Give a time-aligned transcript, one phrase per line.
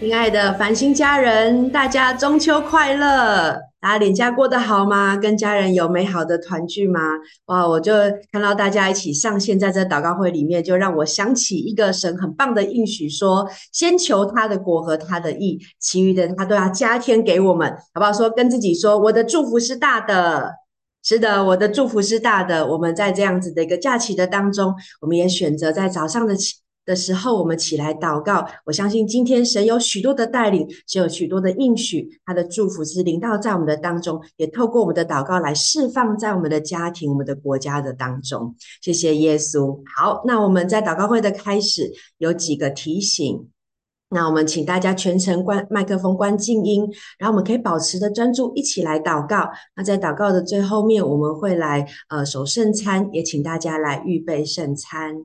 [0.00, 3.58] 亲爱的繁星家人，大家中秋快乐！
[3.80, 5.16] 大家连假过得好吗？
[5.16, 7.00] 跟家人有美好的团聚吗？
[7.46, 7.92] 哇，我就
[8.30, 18.12] 看到大家一起上线在这祷告会里面，就让我想起一个神很棒的应许，说先求他的果和他的意，其余的他都要加添给我们，好不好？
[18.12, 20.54] 说跟自己说，我的祝福是大的，
[21.02, 22.66] 是的，我的祝福是大的。
[22.66, 26.56] 我们在这样子的一个假期的当中，我们也选择在早上的起。
[26.84, 28.46] 的时候，我们起来祷告。
[28.64, 38.54] 我相信今天神有许多的带领，神有许多的应许，他的祝福是临到在我们的当中，也透过我们的祷告来释放在我们的家庭、我们的国家的当中。
[38.82, 39.80] 谢谢耶稣。
[39.96, 43.48] 好，那我们在祷告会的开始有几个提醒。
[44.10, 49.50] 那我们请大家全程关麦克风、关静音，然后我们可以保持的专注，一起来祷告。
[49.74, 55.24] 那在祷告的最后面，我们会来呃守圣餐，也请大家来预备圣餐。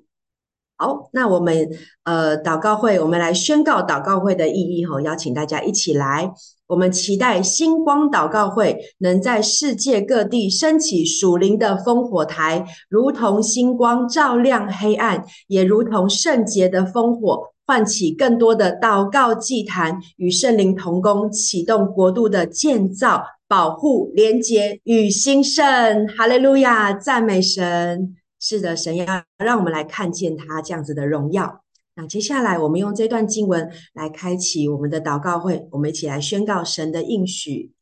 [0.82, 1.70] 好，那我们
[2.06, 6.32] 呃祷告会，我们来宣告祷告会的意义吼，邀请大家一起来。
[6.68, 26.08] 我们期待星光祷告会能在世界各地升起属灵的烽火台，如同星光照亮黑暗，也如同圣洁的烽火唤起更多的祷告祭坛，与圣灵同工，启动国度的建造、保护、连结与兴盛。
[26.08, 28.16] 哈利路亚，赞美神。
[28.40, 29.06] 是的，神要
[29.38, 31.64] 让我们来看见他这样子的荣耀。
[31.96, 37.74] 那接下来，我们用这段经文来开启我们的祷告会，我们一起来宣告神的应许。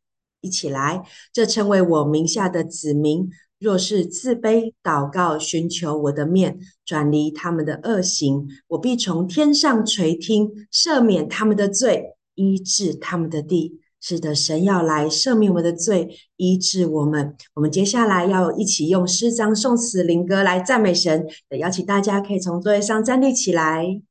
[0.41, 13.81] 一起来，这称为我名下的子民，若是自卑祷告，寻求我的面，转离他们的恶行，我必从天上垂听，赦免他们的罪，医治他们的地。
[13.99, 17.35] 是的，神要来赦免我们的罪，医治我们。
[17.55, 21.27] 我们接下来要一起用诗章、颂词、灵歌来赞美神。
[21.49, 24.01] 也邀请大家可以从座位上站立起来。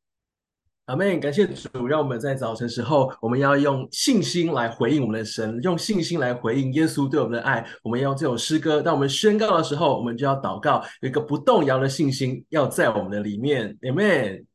[0.86, 1.18] 阿门！
[1.18, 7.66] 感谢主，让我们在早晨时候，我们要用信心来回应我们的神，用信心来回应耶稣对我们的爱。
[7.82, 13.76] 我们要用这首诗歌，当我们宣告的时候，我们就要祷告，有一个不动摇的信心要在我们的里面。
[13.82, 14.45] 阿门。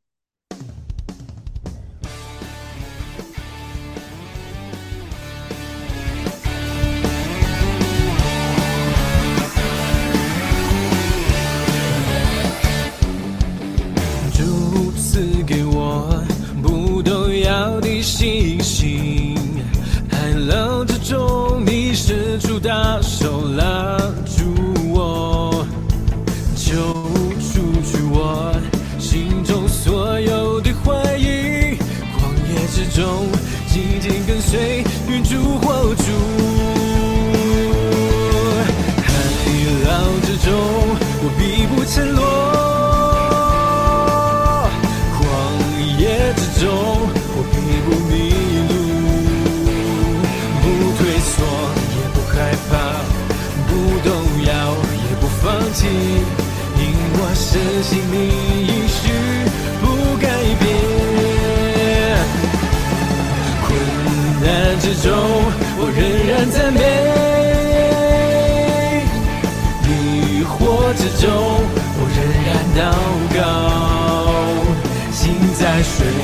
[75.84, 76.22] 水面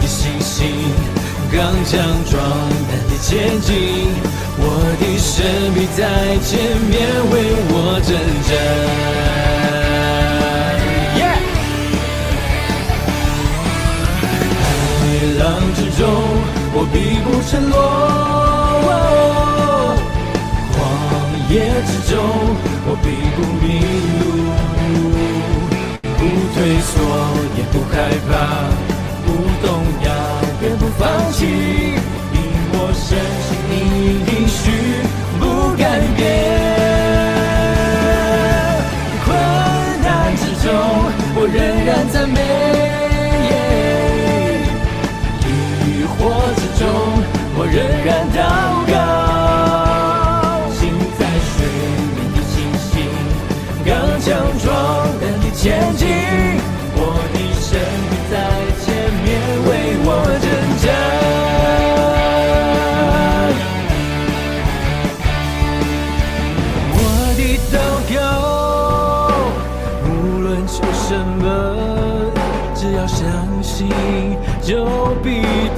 [0.00, 0.66] 的星星
[1.52, 1.94] 刚强
[2.30, 2.34] 壮
[3.08, 4.08] 的前进
[4.58, 4.62] 我
[4.98, 5.34] 的神
[5.74, 6.00] 秘在
[6.44, 6.50] 前
[6.88, 6.94] 面
[7.30, 7.34] 为
[7.68, 8.10] 我征
[8.48, 8.50] 战。
[14.98, 15.02] 海
[15.38, 15.44] 浪
[15.74, 16.00] 之中
[16.74, 17.74] 我并不沉默
[20.72, 20.76] 荒
[21.48, 21.52] 野
[21.86, 22.14] 之中
[22.86, 23.06] 我并
[23.36, 23.64] 不迷
[24.18, 24.22] 路
[26.18, 26.20] 不
[26.54, 26.92] 退缩
[27.56, 27.94] 也不害
[28.28, 28.95] 怕。
[29.36, 30.08] 不动摇，
[30.62, 31.44] 也不放弃。
[32.32, 32.34] 你
[32.72, 33.74] 我深情，你
[34.24, 34.62] 必须
[35.38, 36.65] 不改变。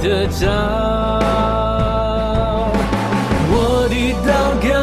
[0.09, 0.49] 的招，
[3.51, 3.53] 我
[3.89, 3.95] 的
[4.25, 4.33] 祷
[4.65, 4.73] 告，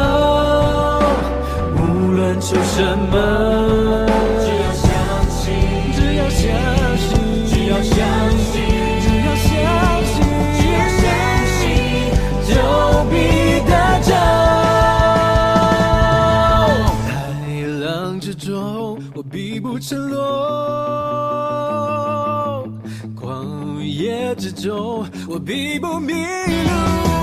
[1.75, 1.79] 无
[2.13, 2.75] 论求什
[3.11, 3.13] 么，
[4.39, 4.87] 只要相
[5.29, 5.43] 信，
[5.91, 6.39] 只要相
[6.97, 7.11] 信，
[7.45, 7.99] 只要相
[8.39, 8.55] 信，
[9.03, 9.51] 只要相
[10.05, 10.15] 信，
[10.55, 11.03] 只要相
[11.57, 11.59] 信，
[12.47, 12.49] 就
[13.11, 13.13] 必
[13.67, 13.71] 得
[14.07, 14.09] 着。
[17.05, 17.11] 海
[17.83, 17.85] 浪
[18.17, 20.66] 之中，我必不沉落。
[24.57, 27.16] 走，我必不迷路。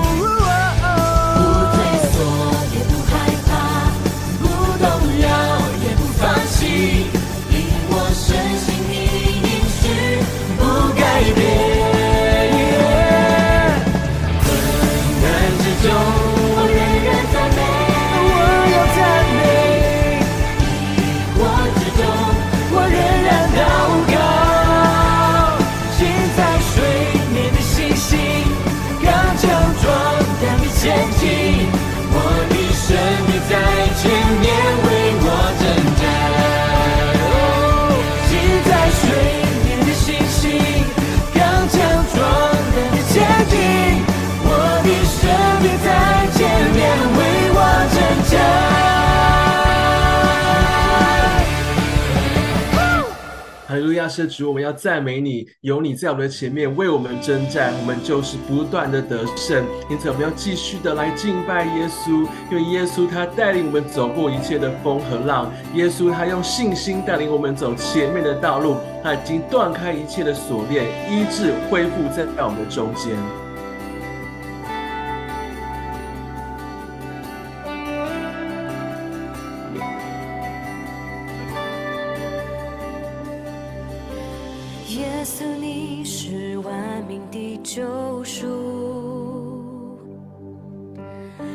[54.07, 59.65] 是主，我们要赞美你，有你在我们的前面为我们征战，我们就是不断的得胜。
[59.89, 73.44] 因此，我们要继续的来敬拜耶稣，因为耶稣他带领我们走过一切的风和浪，耶稣他用信心带领我们走前面的道路，他已经断开一切的锁链，医治恢复在我们的中间。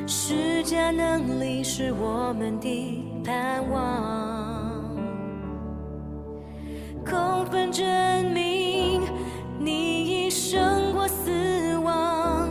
[0.06, 4.84] 施加能力是我们的盼望，
[7.04, 7.84] 充分证
[8.32, 9.02] 明
[9.58, 12.48] 你已胜过死亡，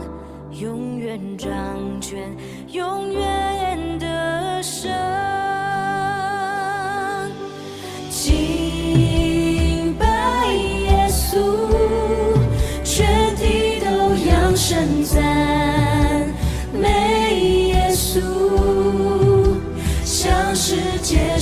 [0.51, 1.49] 永远掌
[2.01, 2.35] 权，
[2.71, 5.28] 永远得胜。
[21.09, 21.38] Jim.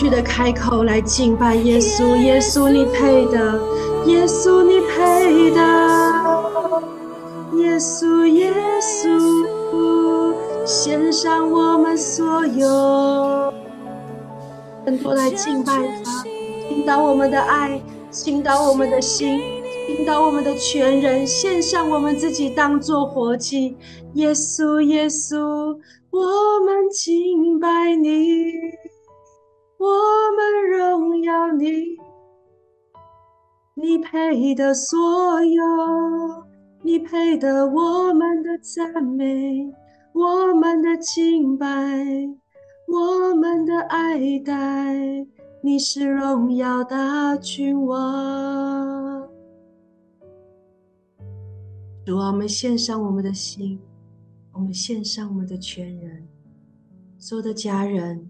[0.00, 3.60] 续的开口来敬拜耶稣，耶稣你配的，
[4.06, 5.60] 耶稣你配的，
[7.58, 13.52] 耶稣耶稣，献上我们所有，
[14.86, 16.24] 更多来敬拜他，
[16.70, 17.78] 引导我们的爱，
[18.24, 19.38] 引导我们的心。
[19.98, 23.76] 引导我们的全人，献上我们自己，当做活祭。
[24.14, 25.36] 耶稣，耶稣，
[26.10, 26.20] 我
[26.64, 28.52] 们敬拜你，
[29.80, 29.86] 我
[30.36, 31.96] 们荣耀你，
[33.74, 35.62] 你配得所有，
[36.82, 39.72] 你配得我们的赞美，
[40.12, 41.66] 我们的敬拜，
[42.88, 45.26] 我们的爱戴。
[45.62, 49.26] 你是荣耀的君王。
[52.04, 53.80] 主啊，我们献上我们的心，
[54.52, 56.28] 我们献上我们的全人，
[57.16, 58.28] 所有的家人，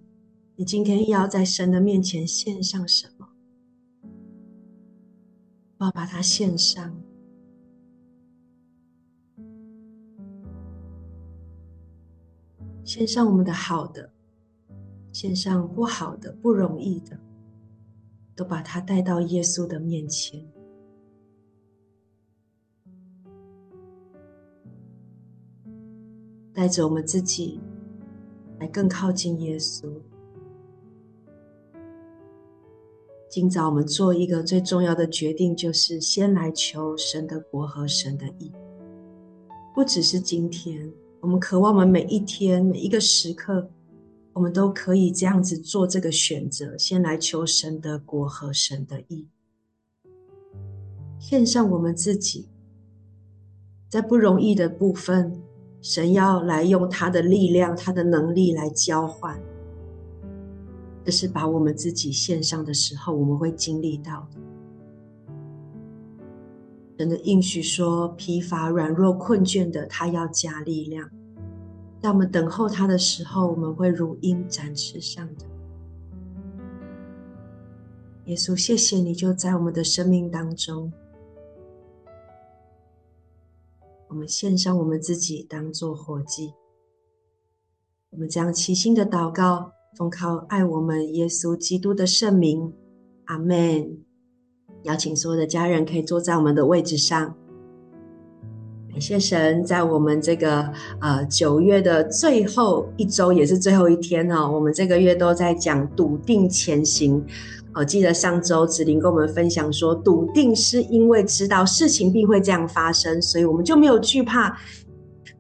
[0.61, 3.27] 你今天要在神的面前献上什么？
[5.79, 7.03] 我要把它献上，
[12.85, 14.13] 献上我们的好的，
[15.11, 17.19] 献上不好的、不容易的，
[18.37, 20.47] 都把它带到耶稣的面前。
[26.53, 27.59] 带着我们自己
[28.59, 29.91] 来更靠近耶稣。
[33.31, 38.51] 今早我们做一个最重要的决定，就是先来求神的国和神的意。
[39.73, 43.71] 不只是今天，我们渴望我们每一天每一个时刻，
[44.33, 49.29] 我们都可以这样子做这个选择：先来求神的国和神的意，
[51.21, 52.49] 献上我们自己，
[53.89, 55.41] 在不容易的部分。
[55.83, 59.41] 神要来用他的力量、他的能力来交换，
[61.05, 64.41] 这是把我们自己献上的时候，我们会经历到的。
[66.99, 71.11] 神的应许说：“疲乏、软弱、困倦的，他要加力量。”
[71.99, 75.47] 在我们等候他的时候，我们会如鹰展翅上的。
[78.27, 80.93] 耶稣，谢谢你，就在我们的生命当中。
[84.09, 86.53] 我们献上我们自己，当做活祭。
[88.11, 92.73] 我们将齐心的祷告，奉靠爱我们耶稣基督的圣名，
[93.25, 93.99] 阿门。
[94.85, 97.35] 邀请所有的家人可以坐在我们的位置上。
[98.89, 107.25] 感谢神，在我们这个呃九月的最后一周，也是最后一天、哦，我们这个月都在讲笃定前行。
[107.75, 114.57] 我记得上周子玲跟我们分享说，笃定是因为知道事情必会这样发生，所以我们就没有惧怕，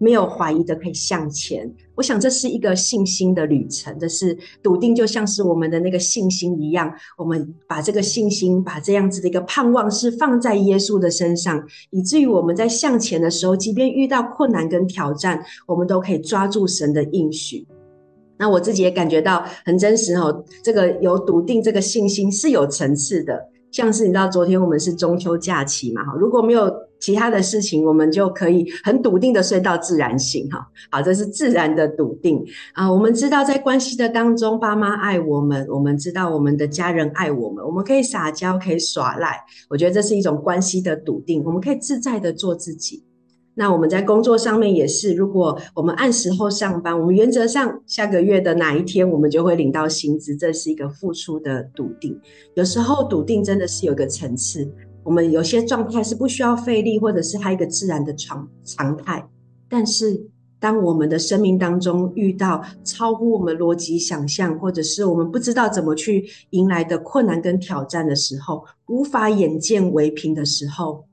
[0.00, 1.70] 没有怀疑的可以向前。
[1.94, 6.90] 我想这是一个信心的旅程，这是笃定，就像是我们的那个信心一样。
[7.18, 17.66] 我们把这个信心，把这样子的一个盼望，是放在耶稣的身上，以至于我们在向前的时候，即便遇到困难跟挑战，我们都可以抓住神的应许。
[18.38, 23.38] 那我自己也感觉到很真实哦，这个有笃定，这个信心是有层次的。
[23.70, 32.92] 像是你知道，昨天我们是中秋假期嘛，哈，如果没有其他的事情，我们就可以很笃定的睡到自然醒，哈，好，这是自然的笃定啊。
[32.92, 39.36] 我们知道在关系的当中，爸妈爱我们，我们知道我们的家人爱我们，我们可以撒娇，可以耍赖，
[39.68, 43.02] 我觉得这是一种关系的笃定，我们可以自在的做自己。
[43.54, 52.18] 那我们在工作上面也是，如果我们按时候上班，我们原则上下个月的哪一天，我们就会领到薪资，这是一个付出的笃定。
[52.54, 54.70] 有时候笃定真的是有个层次，
[55.02, 59.28] 我们有些状态是不需要费力，或者是它一个自然的常常态。
[59.68, 60.26] 但是
[60.58, 71.06] 当我们的生命当中遇到超乎我们逻辑想象，或者是我们不知道怎么去迎来的困难跟挑战的时候，无法眼见为凭的时候。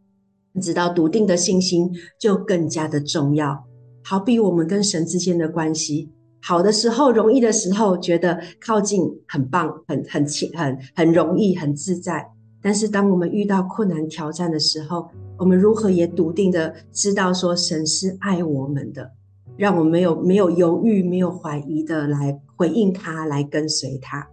[0.60, 3.64] 知道笃定的信心就更加的重要，
[4.04, 6.10] 好比我们跟神之间的关系，
[6.42, 12.28] 好的时候、容易的时候，觉得靠近很棒、很很轻、很很容易、很自在。
[12.62, 19.12] 但是当我们遇到困难挑战的时候，我们如何也笃定的知道说神是爱我们的，
[19.56, 24.28] 让我们没有没有犹豫、没有怀疑的来回应他，来跟随他。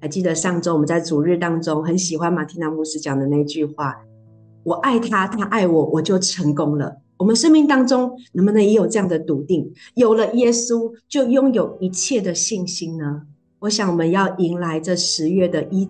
[0.00, 3.96] 还记得上周我们在主日当中很喜欢马蒂娜牧师讲的那句话。
[4.62, 6.96] 我爱他，他爱我，我就成功了。
[7.18, 9.72] 我们生命当中能不能也有这样的笃定？
[9.94, 13.22] 有了耶稣，就拥有一切的信心呢？
[13.60, 15.88] 我想我们要迎来这十月的一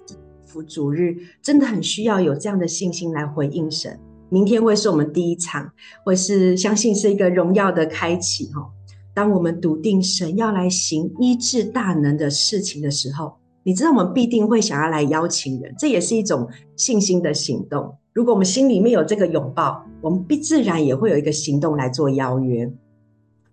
[0.63, 3.99] 主日，真的很需要有这样的信心来回应神。
[4.29, 5.71] 明天会是我们第一场，
[6.05, 8.67] 会是相信是一个荣耀的开启哈。
[9.15, 17.95] 当我们笃定神要来行医治大能的事情的时候，你知道我们必定会想要来邀请人，这也是一种信心的行动。
[18.13, 22.71] 如果我们心里面有这个拥抱，我们必自然也会有一个行动来做邀约。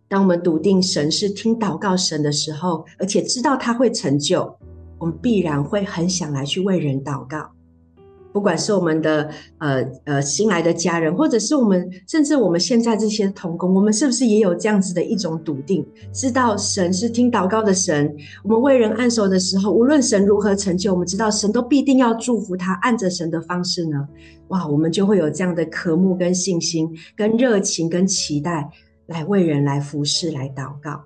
[0.08, 4.56] 当我们笃定神是听祷告神的时候，而且知道他会成就，
[5.04, 7.52] 我们必然会很想来去为人祷告。
[8.32, 18.16] 不管是我们的呃呃新来的家人，或者是我们，甚至我们现在这些同工，我们是不是也有这样子的一种笃定，知道神是听祷告的神？
[18.46, 24.08] 我们为人按手的时候，无论神如何成就，我们知道神都必定要祝福他，按着神的方式呢，
[24.48, 28.68] 哇，我们就会有这样的渴慕、跟信心、跟热情、跟期待，
[29.08, 31.04] 来为人来服侍、来祷告。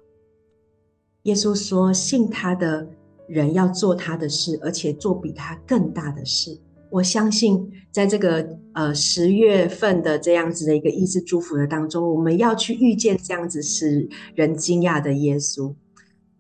[1.23, 2.87] 耶稣说：“信他的
[3.27, 6.57] 人要做他的事，而且做比他更大的事。”
[6.89, 15.73] 我相信，在这个呃十月份的这样子的一个医治祝福的当中，我们要去遇见这样子使人惊讶的耶稣。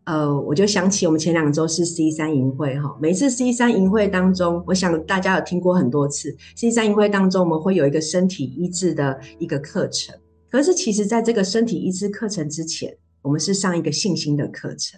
[0.05, 6.33] 呃，我就想起我们前两周是 C 三营会哈，每次 C 三营会当中，我想大家有听过很多次。
[6.55, 10.15] C 三营会当中，我们会有一个身体医治的一个课程。
[10.49, 14.97] 可是，其实在这个身体医治课程之前，我们是上一个信心的课程。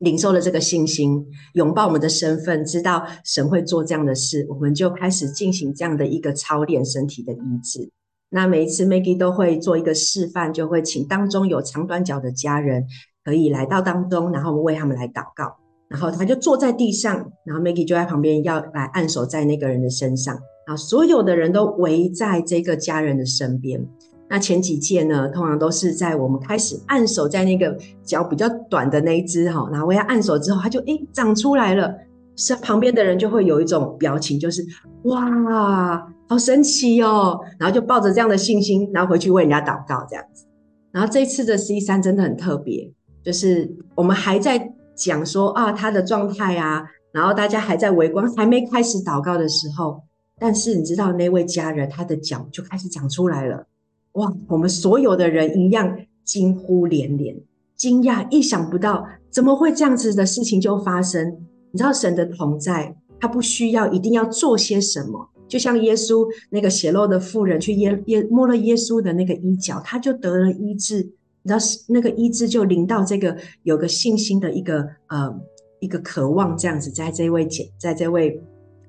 [0.00, 7.90] 领受了这个信心，拥抱我们的身份，知道神会做这样的事，我们就开始进行这样的一个操练身体的医治。
[8.30, 12.86] 那每一次 Maggie 都会做一个示范，就会请当中有长短脚的家人
[13.24, 15.56] 可以来到当中，然后为他们来祷告。
[15.88, 20.34] 然后他就坐在地上，然后 Maggie 就在旁边要来按手在那个人的身上，
[20.66, 23.84] 然后所有的人都围在这个家人的身边。
[24.32, 31.92] 那前几届呢，通常都是在我们开始按手在那个脚比较短的那一只哈，然后我要按手之后，它就诶长出来了，
[32.36, 34.64] 是旁边的人就会有一种表情，就是
[35.02, 40.46] 哇，好神奇哦，然后就抱着这样的信心，然后回去为人家祷告这样子。
[40.92, 42.88] 然后这一次的 C 三真的很特别，
[43.24, 50.00] 就是我们还在讲说啊他的状态啊，然后大家还在围观，还没开始祷告的时候，
[50.38, 53.66] 但是你知道那位家人他的脚就开始长出来了。
[54.12, 54.32] 哇！
[54.48, 57.36] 我们所有的人一样惊呼连连，
[57.76, 61.38] 惊讶，意想不到，怎么会这样子的事情就发生？
[61.70, 71.12] 你知道神的同在，他不需要一定要做些什么，就像耶稣那个血漏的妇人去耶耶摸了耶稣的那个衣角，他就得了医治。
[71.42, 75.32] 你知道那个医治就临到这个有个信心的一个呃
[75.78, 78.42] 一个渴望，这样子在这位姐在这位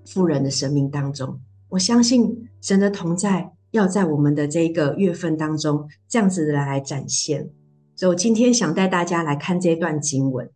[0.05, 3.51] 妇人的生命当中，我相信神的同在。
[3.71, 7.49] 要在我们的这个月份当中，这样子的来展现。
[7.95, 10.49] 所以我今天想带大家来看这段经文。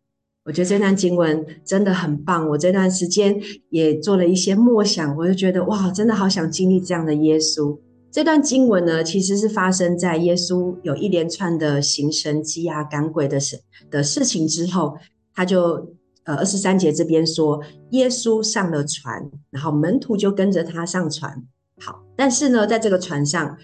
[0.45, 2.47] 我觉得这段经文真的很棒。
[2.49, 3.35] 我这段时间
[3.69, 7.79] 也做了一些默想，我就觉得哇，真的好想经历这样的耶稣。
[8.11, 14.95] 这段经文呢，其实是发生在耶稣有一连串的行神迹啊、赶鬼的事的事情之后，
[15.33, 21.43] 他就呃二十三节这边说，耶稣上了船，然后门徒就跟着他上船。
[21.81, 23.57] 好，但是呢，在这个船上，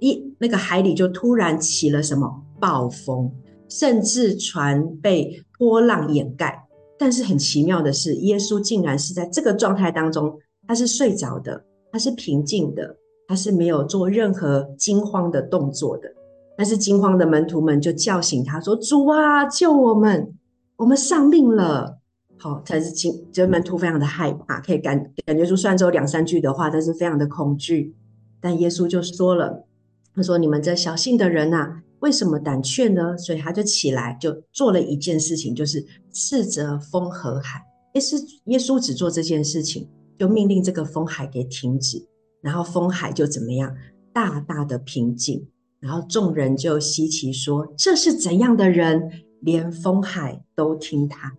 [0.00, 3.32] 一那个海里就突然起了什么暴风，
[3.68, 6.64] 甚至船被波浪掩盖。
[6.98, 16.08] 但是很奇妙的是，耶稣竟然是在这个状态当中，他是睡着的，他是平静的，他是没有做任何惊慌的动作的。
[16.56, 20.34] 但是惊慌的门徒们就叫醒他说：“主啊，救我们！
[20.76, 21.97] 我们丧命了。”
[22.38, 27.94] 好，才是惊，这门徒非常的害怕，可以感感觉出虽然只有两三句的话，但是非常的恐惧。
[28.40, 29.66] 但耶稣就说了，
[30.14, 37.60] 他说：“你们这小信的人呐，为什么胆怯呢？”所以他就起来，就做了一件事情，就是斥责风和海。
[37.94, 42.00] 耶稣耶稣只做这件事情，就命令这个风海给停止，
[42.40, 43.74] 然后风海就怎么样，
[44.12, 45.44] 大大的平静。
[45.80, 51.32] 然后众人就稀奇说：“这是怎样的人，连风海都听他？”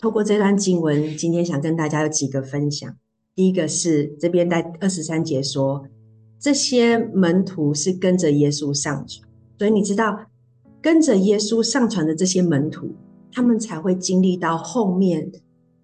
[0.00, 2.88] 透过这段经文，今天想跟大家有几个分享。
[3.34, 5.84] 第一个是这边在二十三节说，
[6.38, 10.16] 这些门徒是跟着耶稣上船，所以你知道，
[10.80, 12.94] 跟着耶稣上船的这些门徒，
[13.32, 15.32] 他们才会经历到后面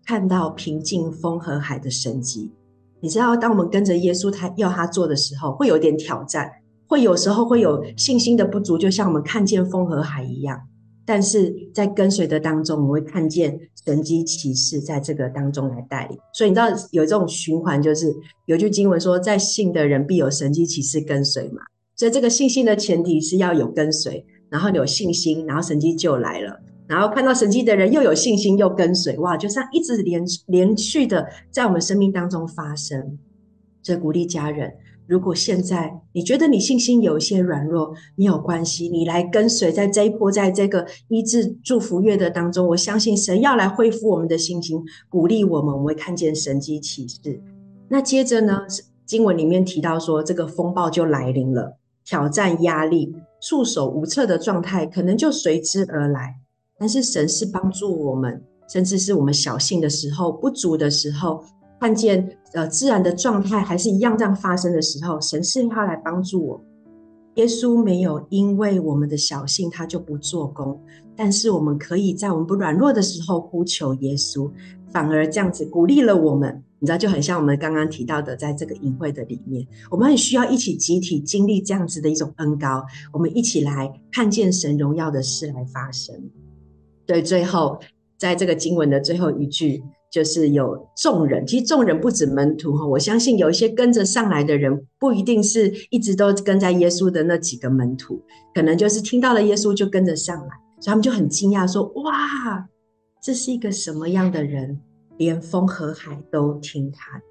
[0.04, 2.52] 看到平静风和海的神迹。
[3.00, 6.48] 你知道，当我们跟着耶稣他要他做的时候，会有点挑战，
[6.86, 10.60] 会有时候会有信心的不足，就像我们看见风和海一样。
[11.06, 16.18] 但是在跟随的当中，我们会看见神迹骑士在这个当中来带领。
[16.32, 18.14] 所以你知道有这种循环，就是
[18.46, 21.62] 有句经文说，在信的人必有神迹骑士跟随嘛。
[21.96, 26.60] 所以这个信心的前提是要有跟随，然后有信心，然后神迹就来了。
[26.86, 33.18] 然后看到神迹的人又有信心又跟随，哇，就这样一直连连续的在我们生命当中发生。
[33.82, 34.72] 这鼓励家人，
[35.06, 47.42] 如果现在你觉得你信心有一些软弱，没有关系，你来跟随在这一波，在这个医治祝福月的当中，我相信神要来恢复我们的信心，鼓励我们，我们会看见神迹启示。
[47.88, 48.60] 那接着呢，
[49.04, 56.36] 经文里面提到说，这个风暴就来临了，挑战、压力、束手无策的状态可能就随之而来。
[56.78, 61.44] 但是神是帮助我们，甚至是我们小信的时候、不足的时候。
[61.80, 66.60] 看见呃自然的状态还是一样这样发生的时候，神是要来帮助我。
[67.34, 70.80] 耶稣没有因为我们的小信他就不做工，
[71.16, 74.50] 但是我们可以在我们不软弱的时候呼求耶稣，
[74.90, 76.62] 反而这样子鼓励了我们。
[76.78, 86.14] 你知道就很像我们刚刚提到的，在这个隐会的里面，我们很需要一起集体经历这样子的一种恩膏，我们一起来看见神荣耀的事来发生。
[87.04, 87.80] 对，最后
[88.16, 89.82] 在这个经文的最后一句。
[90.14, 98.22] 就是有众人，其实众人不止门徒哈，我相信有一些跟着上来的人，不一定是一直都跟在耶稣的那几个门徒，
[98.54, 102.64] 可能就是听到了耶稣就跟着上来，所以他们就很惊讶说：“哇，
[103.20, 104.80] 这是一个什么样的人？
[105.16, 107.24] 连风和海都听他的，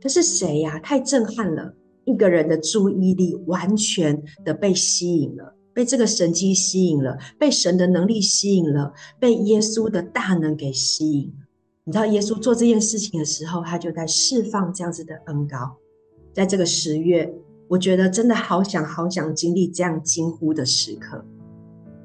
[0.00, 0.78] 这是谁呀？
[0.78, 1.74] 太震撼了！
[2.06, 11.30] 一个人的注意力完全的被吸引了，被这个神迹吸引了，被神的能力吸引了，被耶稣的大能给吸引。”
[11.84, 15.76] 你知道耶稣做这件事情的时候，他就在释放这样子的恩高。
[16.32, 17.32] 在这个十月，
[17.68, 21.24] 我觉得真的好想好想经历这样惊呼的时刻。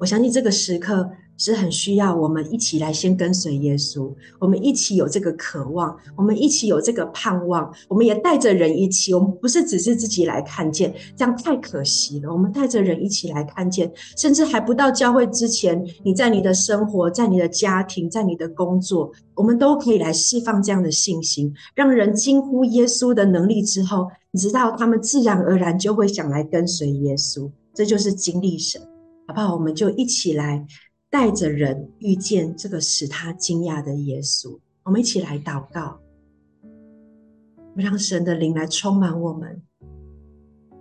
[0.00, 1.10] 我相信这个时刻。
[1.38, 12.32] 是很需要我们一起来先跟随耶稣，我们一起有这个渴望，我们一起有这个盼望，我们也带着人一起，我们不是只是自己来看见，这样太可惜了。
[12.32, 28.82] 我们带着人一起来看见，甚至还不到教会之前，你在你的生活、在你的家庭、在你的工作，我们都可以来释放这样的信心，让人惊呼耶稣的能力之后，你知道他们自然而然就会想来跟随耶稣，这就是经历神，
[29.28, 29.54] 好不好？
[29.54, 30.66] 我们就一起来。
[31.10, 35.98] 带着人遇见这个使他惊讶的耶稣，我们一起来祷告，
[37.74, 39.62] 让神的灵来充满我们。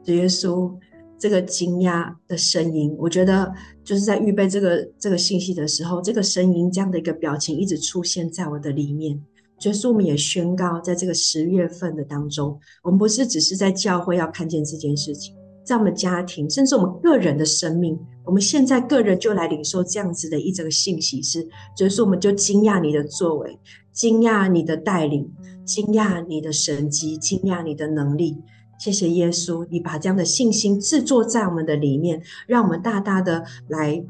[0.03, 0.73] 主耶稣，
[1.17, 9.17] 这个惊讶的声音，我觉得就是在预备这个这个信息的时候，这个声音这样的一个表情一直出现在我的里面。
[9.59, 15.33] 主耶稣，我们也宣告，在这个十月份的当中，我们不是只是在教会要看见这件事情。
[15.63, 23.57] 在我们家庭，甚至我们个人的生命，我们现在个人就来领受这样子的一整个信息，是，就是我们就惊讶你的作为，
[23.93, 25.31] 惊讶你的带领，
[25.65, 28.37] 惊讶你的神迹，惊讶你的能力。
[28.77, 34.05] 谢谢耶稣，你把这样的信心制作在我们的里面，让我们大大的来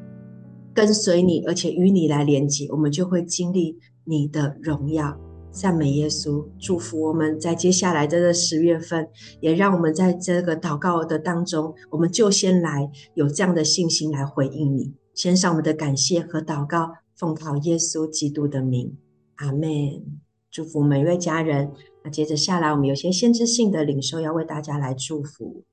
[0.73, 5.26] 跟随你，而且与你来连接，我们就会经历你的荣耀。
[5.59, 18.95] 赞美耶稣，祝福我们在接下来的这十月份，也让我们在这个祷告的当中，我们就先来有这样的信心来回应你，献上我们的感谢和祷告，奉靠耶稣基督的名，
[19.37, 20.05] 阿门。
[20.51, 21.71] 祝福每一位家人。
[22.03, 25.63] 那接着下来，我们有些先知性的领受要为大家来祝福。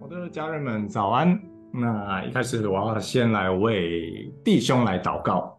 [0.00, 1.40] 我的，家人们早安。
[1.72, 5.57] 那一开始我要先来为弟兄来祷告。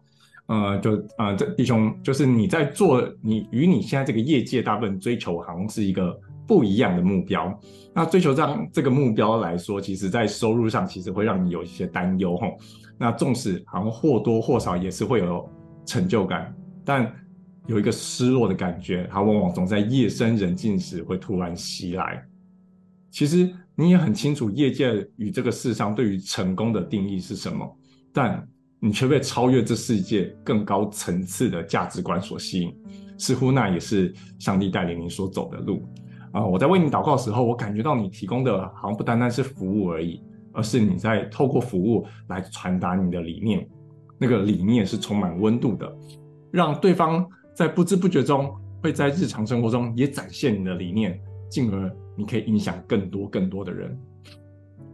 [0.50, 7.56] 呃，就呃，这弟兄就是你在做，你与你现在这个业界大部分追求好像是一个不一样的目标。
[7.94, 12.58] 那追求这样这个目标来说，其实在收入上其实会让你有一些担忧吼。
[12.98, 15.48] 那纵使好像或多或少也是会有
[15.86, 16.52] 成就感，
[16.84, 17.14] 但
[17.68, 22.20] 有一个失落的感觉，它往往总在夜深人静时会突然袭来。
[23.12, 27.64] 其实你也很清楚，业界与这个世上对于成功的定义是什么，
[28.12, 28.44] 但。
[28.80, 32.74] 你却被超越这世界更高层次的价值观所吸引，
[33.18, 35.86] 似乎那也是上帝带领你所走的路
[36.32, 36.44] 啊！
[36.44, 43.68] 我在为你祷告的时候，我感觉到你提供的好像不单单是服务而已，而是你在透过服务来传达你的理念，
[44.18, 45.94] 那个理念是充满温度的，
[46.50, 48.50] 让对方在不知不觉中
[48.82, 53.98] 会在日常生活中也展现你的理念，进而你可以影响更多更多的人。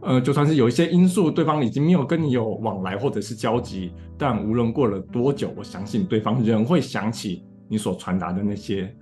[0.01, 8.95] 呃，就算是有一些因素，对方已经没有跟你有往来或者是交集，但无论过了多久，我相信对方仍会想起你所传达的那些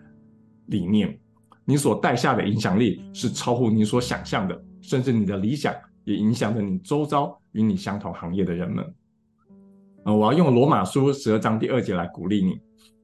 [0.67, 1.19] 理念，
[1.65, 5.73] 你所带下的影响力是超乎你所想象的，甚至你的理想
[6.05, 8.85] 也影响着你周遭与你相同行业的人们。
[10.05, 12.59] 呃，我要用罗马书十二章第二节来鼓励你，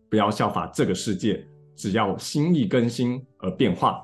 [0.10, 4.02] 不要效法这个世界，只要心意更新而变化。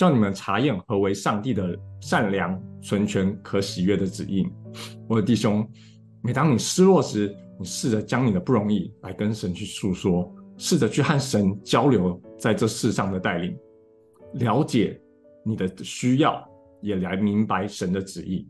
[0.00, 4.48] 叫你们查验何为上帝的善良、纯全、可喜悦的旨意。
[5.06, 5.62] 我的弟兄，
[6.22, 13.54] 每当你失落时，你试着将你的不容易来跟神去诉说，试着去和神交流在这世上的带领，
[14.32, 14.98] 了解
[15.44, 16.42] 你的需要，
[16.80, 18.48] 也来明白神的旨意。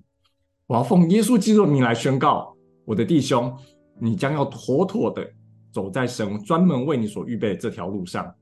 [0.69, 3.53] 我要奉耶稣基督的名来宣告，我的弟兄，
[3.99, 5.29] 你将要妥妥的
[5.73, 8.33] 走在神专门为你所预备的这条路上。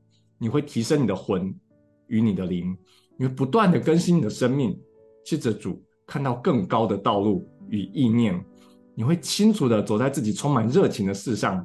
[0.40, 1.52] 你会提升你的魂
[2.08, 2.76] 与你的灵，
[3.16, 4.78] 你会不断的更新你的生命，
[5.24, 8.44] 借着主看到更高的道路与意念。
[8.94, 11.64] 你会清楚的走在自己充满热情的事上，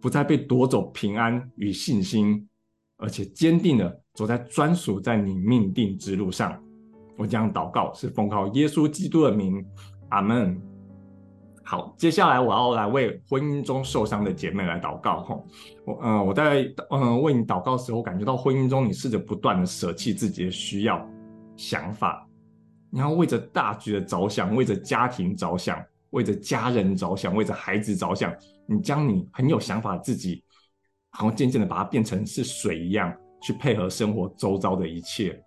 [0.00, 2.48] 不再被夺走平安与信心，
[2.98, 6.62] 而且坚定的走在专属在你命定之路上。
[7.16, 9.64] 我将祷告是奉靠耶稣基督的名，
[10.10, 10.60] 阿门。
[11.70, 15.20] 好，接下来我要来为婚姻中受伤的姐妹来祷告。
[15.24, 15.38] 哈，
[15.84, 21.06] 我，嗯，我在，嗯，为你祷告的时候，我感觉到婚姻中你试着不断的舍弃自己的需要、
[21.58, 22.26] 想法，
[22.88, 25.78] 你要为着大局的着想，为着家庭着想，
[26.08, 30.42] 为着家人着想，为着孩子着想，你将你很有想法的自己，
[31.10, 35.38] 好像渐渐的把它变成是水一样，去配合生活周遭的一切。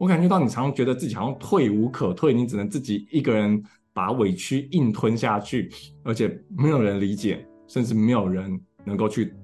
[0.00, 3.62] 我感觉到你常常觉得自己好像退无可退，你只能自己一个人。
[3.92, 5.70] 把委屈硬吞下去，
[6.02, 9.34] 而且没有人理解，甚至没有人能够去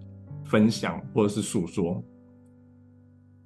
[0.45, 2.03] 分享或者是诉说。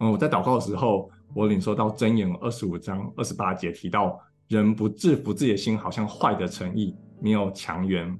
[0.00, 8.18] 嗯，我在祷告的时候，我领受到箴言二十五章二十八节提到，人不制服自己的心，好像坏的城意，没有墙垣。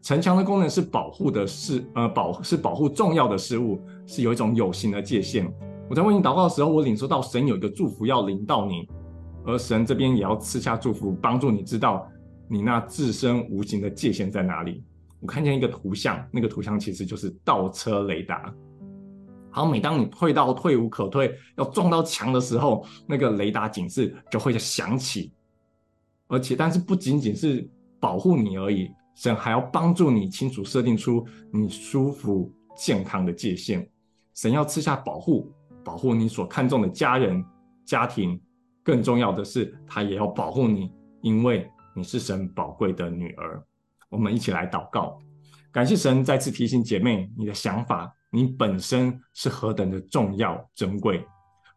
[0.00, 5.52] 城墙的功能是保护的事，呃，保是保护重要的事物，是有一种有形的界限。
[5.90, 8.88] 我在为你祷告的时候，我领受到神有一个祝福要临到你，
[9.44, 12.08] 而神这边也要赐下祝福，帮助你知道。
[12.48, 14.82] 你那自身无形的界限在哪里？
[15.20, 18.54] 我看见一个图像，那个图像其实就是倒车雷达。
[19.50, 25.32] 好，每当你退到退无可退，要撞到墙的时候，那个雷达警示就会响起。
[26.28, 33.88] 而且，但是不仅仅是保护你而已，神还要帮助你清楚设定出你舒服健康的界限。
[34.34, 35.50] 神要赐下保护，
[35.82, 37.44] 保护你所看重的家人、
[37.84, 38.40] 家庭。
[38.84, 41.68] 更重要的是，他也要保护你，因为。
[41.98, 43.60] 你是神宝贵的女儿，
[44.08, 45.18] 我们一起来祷告，
[45.72, 51.26] 感谢神再次提醒姐妹，你的想法，你本身是何等的重要珍贵。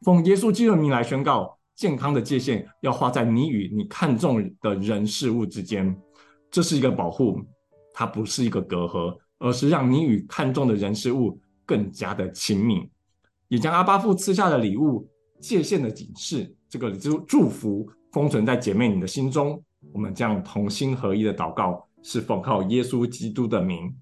[0.03, 5.99] 奉耶稣基督的名来宣告，健康的界限要画在你与你看重的人事物之间，
[6.51, 7.41] 这是一个保护，
[7.91, 12.87] 它不是一个隔阂，而是让你与看重的人事物更加的亲密，
[13.47, 19.59] 也将阿爸父赐下的礼物界限的警示，这个祝祝福封存在姐妹你的心中。
[19.93, 23.93] 我们这样同心合一的祷告，是奉靠耶稣基督的名，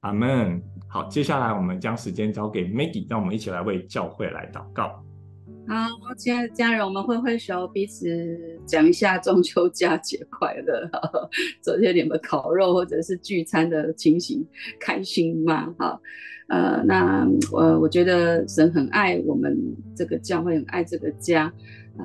[0.00, 0.62] 阿门。
[0.88, 5.04] 好，接下来我们将时间交给 Maggie，让我们一起来为教会来祷告。
[5.66, 8.06] 好，亲爱的家人，我们挥挥手，彼此
[8.66, 10.88] 讲一下中秋佳节快乐。
[11.62, 14.46] 昨天你们烤肉或者是聚餐的情形，
[14.78, 15.74] 开心吗？
[15.78, 16.00] 好，
[16.48, 19.58] 呃，那我我觉得神很爱我们
[19.96, 21.52] 这个教会，很爱这个家。
[21.96, 22.04] 呃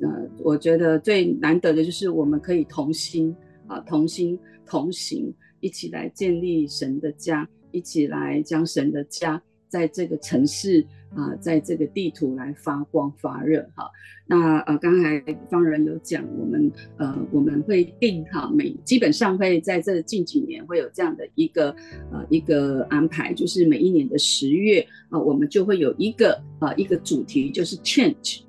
[0.00, 3.34] 呃，我觉得最难得的就是我们可以同心
[3.66, 13.90] 啊，同心同行，一起来建立神的家，一起来将神的家在这个城市啊，在这个地图来发光发热哈。
[14.26, 21.70] 那呃，刚才方人有讲，我们呃我们会定哈，每基本上会在这近几年会有这样的一个
[22.12, 28.42] 呃一个安排，就是每一年的十月啊，我们就会有一个啊一个主题，就是 change。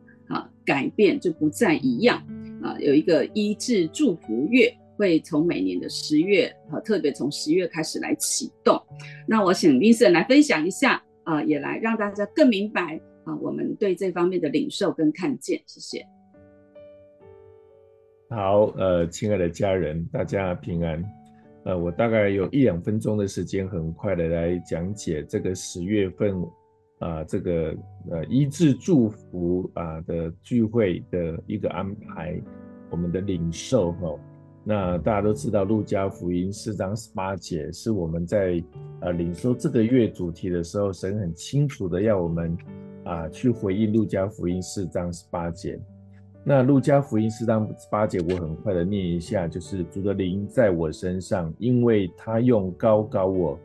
[0.70, 2.24] 改变就不再一样
[2.62, 2.78] 啊！
[2.80, 8.80] 有一个医治祝福月，会从每年的十月啊，特别从十月开始来启动。
[9.28, 15.60] 那我请 Vincent 来分享一下啊，也来让大家更明白啊，我们对这方面的领受跟看见。
[15.66, 16.06] 谢谢。
[18.30, 21.04] 好，呃，亲爱的家人，大家平安。
[21.66, 26.40] 呃，我大概有一两分钟的时间，很快的来讲解这个十月份。
[27.00, 27.76] 啊，这个
[28.12, 32.40] 呃医治祝福啊的聚会的一个安排，
[32.90, 34.20] 我们的领受哈、哦。
[34.64, 38.62] 那大家都知道，路加福音四章十八节是我们在
[39.00, 42.56] 呃领受这个月主题的时候，神很清楚的要我们
[43.06, 45.80] 啊去回应路加福音四章十八节。
[46.44, 53.58] 那路加福音四章十八节，我很快的念一下，就是主的灵在我身上，因为他用膏膏我。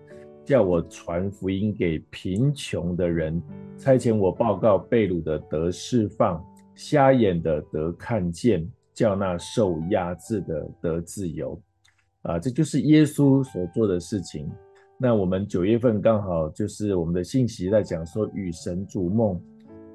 [0.44, 3.42] 叫我传福音给贫穷的人，
[3.78, 11.58] 差遣我报告被掳的得释放，瞎眼的得看见，叫那受压制的得自由。
[12.22, 14.50] 啊，这就是耶稣所做的事情。
[14.98, 19.40] 那我们九月份刚好就是我们的信息在讲说与神逐梦，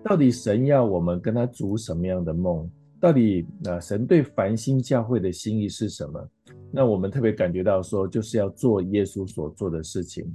[0.04, 2.70] 到底神要我们跟他逐什么样的梦？
[3.00, 6.30] 到底啊，神对繁星教会的心意是什么？
[6.72, 10.26] 那我们特别感觉到说，就是要做耶稣所做的事情。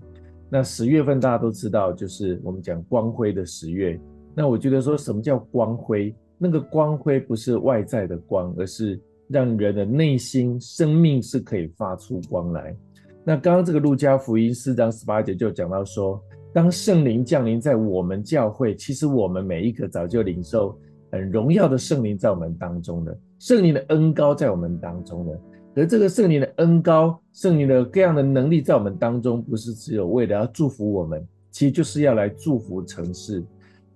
[0.51, 3.99] 那十月份大家都知道，就是我们讲光辉的十月。
[4.35, 6.14] 那我觉得说什么叫光辉？
[6.37, 12.77] 那个光辉不是外在的光，而是让人的内心生命是可以发出光来。
[13.25, 16.20] 那刚刚这个路加福音四章十八节就讲到说，
[16.53, 20.77] 当圣灵降临在我们教会，其实我们每一个早就领受
[21.11, 25.40] 很荣耀的圣灵在我们当中的，圣灵的恩高在我们当中的。
[25.77, 33.43] 而这个圣灵的恩高、圣灵的各样的能力在我们当中，不是只有为了要祝福我们，其实就是要来祝福城市。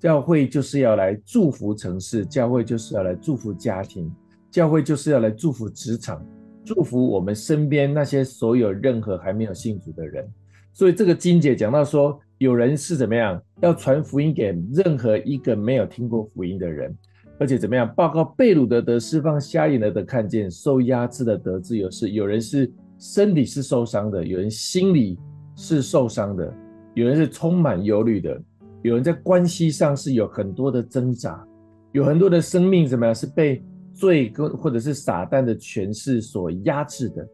[0.00, 4.08] 教会就是要来祝福城市，教会就是要来祝福家庭，
[4.50, 6.24] 教会就是要来祝福职场，
[6.64, 10.24] 祝福我们身边那些所有任何还没有信主的人。
[10.72, 16.96] 所以这个金姐讲到说，有人是怎么样，要传福音给任何一个没有听过福音的人，
[17.38, 21.90] 而且怎么样，报告被掳的释放，瞎眼了的看见，受压制的得自由。
[21.90, 25.16] 是有人是身体是受伤的，有人心里
[25.54, 26.52] 是受伤的，
[26.94, 28.40] 有人是充满忧虑的。
[28.82, 31.44] 有人在关系上是有很多的挣扎，
[31.92, 37.26] 有很多的生命怎么样是被罪跟或者是撒旦的权势所压制的。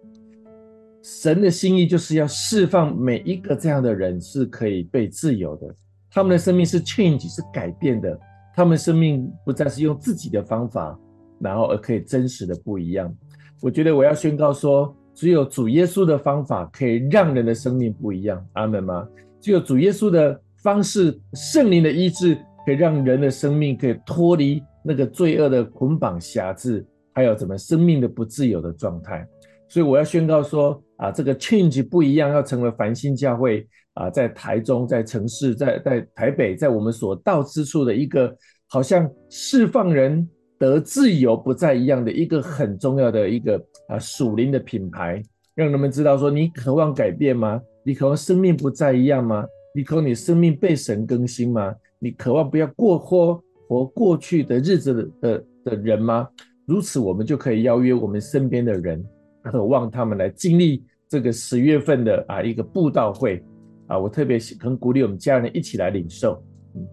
[1.02, 5.66] 神的心意就是要释放每一个这样的人是可以被自由的，
[6.10, 8.18] 他们的生命是 change 是改变的，
[8.54, 10.98] 他们生命不再是用自己的方法，
[11.40, 13.14] 然后而可以真实的不一样。
[13.60, 18.46] 我觉得我要宣告说，只有主耶稣的方法可以让人的生命不一样。
[18.52, 19.08] 阿门吗？
[19.40, 20.40] 只有主耶稣的。
[20.64, 29.28] 方式，圣灵的医治可以让人的生命可以脱离那个罪恶的捆绑辖制，还有怎么生命的不自由的状态。
[29.68, 38.36] 所以我要宣告说啊，这个 change 不一样，要成为繁星教会啊，在台中、在城市、在在台北，在我们所到之处的一个
[38.68, 40.28] 好像释放人
[40.58, 43.56] 得自由不再一样的一个很重要的一个
[43.88, 45.22] 啊属灵的品牌，
[45.54, 47.60] 让人们知道说，你渴望改变吗？
[47.84, 49.46] 你渴望生命不再一样吗？
[49.74, 51.74] 你渴望你生命被神更新吗？
[51.98, 56.28] 你渴望不要过活活过去的日子的的的人吗？
[56.66, 59.04] 如此，我们就可以邀约我们身边的人，
[59.42, 63.42] 渴望他们来经历这个十月份的啊一个布道会
[63.86, 63.98] 啊。
[63.98, 66.42] 我特别很鼓励我们家人一起来领受。
[66.74, 66.86] 嗯，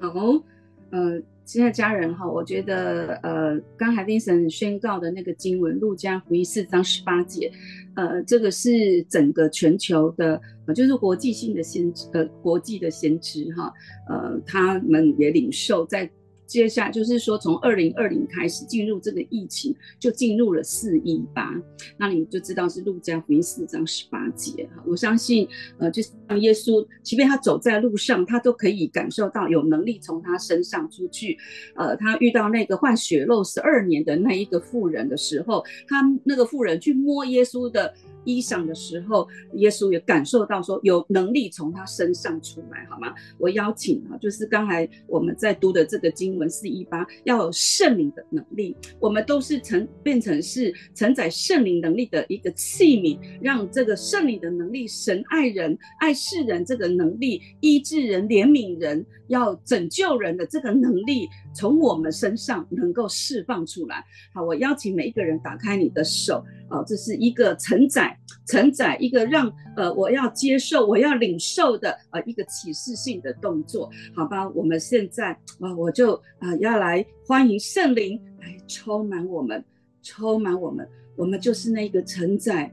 [0.00, 0.44] 好，
[0.90, 1.22] 呃。
[1.44, 7.50] 现在家人哈，我觉得呃，刚才丁神宣告的那个经文《路加福音》四章十八节，
[7.96, 13.72] 呃，这个是整个全球的，呃，就是国际性的先知，呃，国际的先知哈，
[14.10, 16.10] 呃，他们也领受在。
[16.48, 21.54] 接下来就是说，从二零二零开始进入这个疫情，就进入了四一八，
[21.98, 24.82] 那你就知道是路加福音四章十八节哈。
[24.86, 25.46] 我相信，
[25.78, 31.36] 呃，就是让耶稣，即便他走在路上，他都可以感受到有能力从他身上出去。
[31.76, 37.94] 呃，他遇到那个患血肉十二年的那一个妇人的时候，他那个妇人去摸耶稣的。
[38.24, 43.14] 衣裳的时候，耶稣也感受到说有能力从他身上出来，好吗？
[43.38, 64.04] 我邀请啊，就是刚才我们在读的这个经我们四一八，要有圣灵的能力，我们都是承变成是承载圣灵能力的一个器皿，让这个圣灵的能力，神爱人爱世人这个能力，医治人怜悯人，要拯救人的这个能力，从我们身上能够释放出来。
[64.34, 66.44] 好，我邀请每一个人打开你的手。
[66.70, 68.14] 哦，这是一个承载、
[68.46, 74.46] 承载一个让呃我要接受、我要领受的呃一个启示性的动作，好吧？
[74.50, 79.64] 我们现在啊，我就啊、要来欢迎圣灵来充满我们，
[80.02, 82.70] 充满我们，我们就是那个承载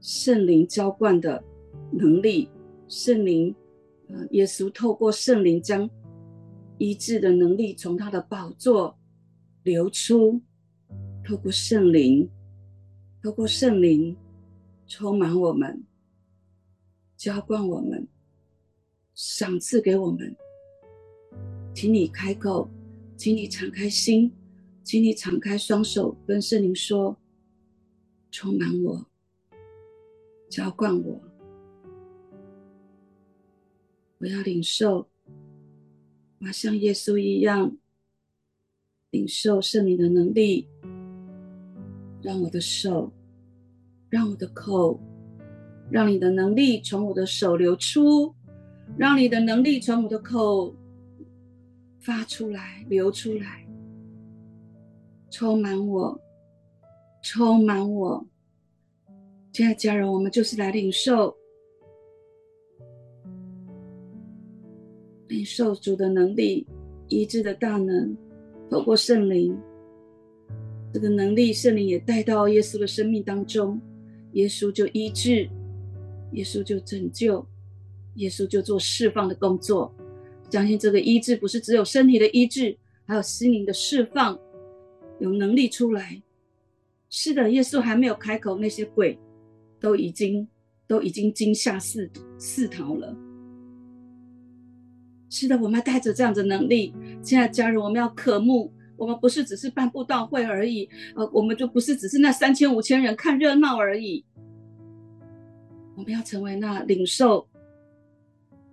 [0.00, 1.42] 圣灵浇灌的
[1.90, 2.48] 能力，
[2.86, 3.52] 圣灵，
[4.30, 5.88] 耶稣透过圣灵将
[6.78, 8.98] 医治的能力从他的宝座
[9.62, 10.40] 流出，
[11.24, 12.28] 透过圣灵。
[13.20, 14.16] 透过圣灵
[14.86, 15.84] 充满我们，
[17.16, 18.06] 浇灌我们，
[19.12, 20.34] 赏赐给我们。
[21.74, 22.70] 请你开口，
[23.16, 24.32] 请你敞开心，
[24.84, 27.18] 请你敞开双手，跟圣灵说
[28.30, 29.04] ：“充满我，
[30.48, 31.20] 浇灌我，
[34.18, 35.08] 我要领受，
[36.40, 37.76] 我要像耶稣一样
[39.10, 40.68] 领受圣灵的能力。”
[42.20, 43.12] 让我的手，
[44.10, 45.00] 让我的口，
[45.88, 48.34] 让你的能力从我的手流出，
[48.96, 50.74] 让你的能力从我的口
[52.00, 53.64] 发出来、流出来，
[55.30, 56.20] 充满我，
[57.22, 58.26] 充满我。
[59.52, 61.37] 亲爱的家人，我们就是来领受，
[65.28, 66.66] 领受主的能力、
[67.08, 68.16] 医治的大能，
[68.70, 69.56] 透过圣灵。
[70.92, 73.80] 这个能力，圣灵也带到耶稣的生命当中，
[74.32, 75.48] 耶稣就医治，
[76.32, 77.46] 耶稣就拯救，
[78.14, 79.94] 耶稣就做释放的工作。
[80.50, 82.74] 相信这个医治不是只有身体的医治，
[83.06, 84.38] 还有心灵的释放，
[85.20, 86.22] 有能力出来。
[87.10, 89.18] 是的，耶稣还没有开口，那些鬼
[89.78, 90.48] 都已经
[90.86, 93.14] 都已经惊吓四四逃了。
[95.30, 104.24] 是的，我们要带着这样的能力，亲爱的家人，我们要渴慕，我们不是只是办布道会而已，呃，我们就不是只是那三千五千人看热闹而已。
[105.96, 107.46] 我们要成为那领受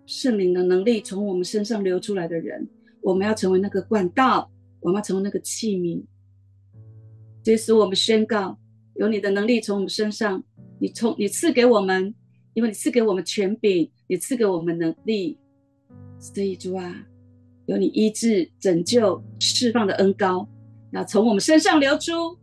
[0.05, 2.67] 圣灵的能力从我们身上流出来的人，
[3.01, 4.49] 我们要成为那个管道，
[4.79, 6.03] 我们要成为那个器皿。
[7.43, 8.57] 这使我们宣告，
[8.95, 10.43] 有你的能力从我们身上，
[10.79, 12.15] 你从你赐给我们，
[12.53, 15.37] 因为你赐给我们权柄，你赐给我们能力。
[16.33, 17.05] 所以主啊，
[17.67, 20.47] 有你医治、拯救、释放的恩膏，
[20.91, 22.35] 要从我们身上流出，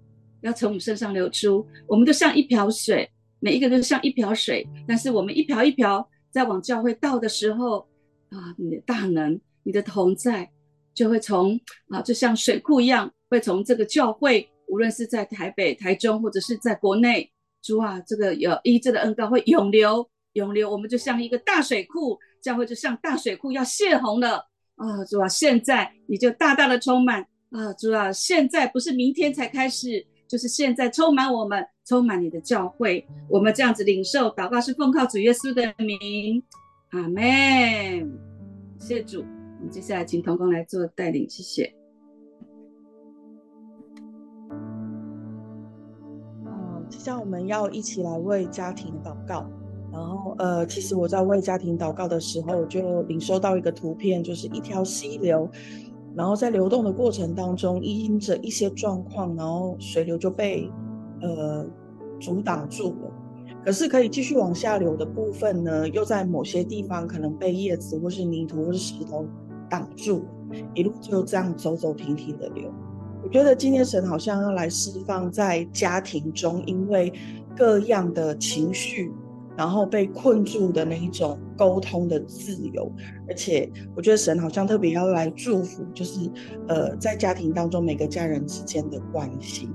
[0.42, 1.66] 要从我们身上流出。
[1.88, 3.10] 我们都像一瓢水，
[3.40, 7.80] 每一个都像一瓢水，但是我们一瓢一瓢在往教会倒的时候，
[8.28, 10.48] 啊，你的大能、你的同在，
[10.94, 11.58] 就会从
[11.88, 14.48] 啊，就像水库一样，会从这个教会。
[14.68, 17.30] 无论是在台北、台中，或者是在国内，
[17.60, 25.04] 主啊，这个有医治的恩膏会涌流，涌流，我们就像一个大水库，教会就像大水库要泄洪了啊！
[25.04, 27.72] 主啊，现在你就大大的充满啊！
[27.74, 36.42] 主啊，现在不是明天才开始，就是现在充满我们，充满你的教会，我们这样子领受祷告，是奉靠主耶稣的名，
[36.90, 37.22] 阿门。
[38.78, 39.20] 谢谢主，
[39.58, 41.72] 我们接下来请同工来做带领，谢谢。
[46.90, 49.50] 像我们要一起来为家庭祷告，
[49.92, 55.48] 然后呃，其实我在为家庭祷告的时候，就领收到一个图片，就是一条溪流，
[56.14, 60.70] 然后在流动的过程当中，因着一些状况，然后水流就被
[61.20, 61.66] 呃
[62.18, 63.12] 阻挡住了。
[63.64, 69.24] 可是可以继续往下流的部分呢，又在某些地方可能被叶子或是泥土或是石头
[69.68, 70.24] 挡住，
[70.74, 72.72] 一路就这样走走停停的流。
[73.22, 77.12] 我觉得今天神好像要来释放在家庭中，因为
[77.56, 79.12] 各样的情绪，
[79.56, 82.90] 然后被困住的那一种沟通的自由，
[83.28, 86.30] 而且我觉得神好像特别要来祝福，就是
[86.68, 89.68] 呃在家庭当中每个家人之间的关系，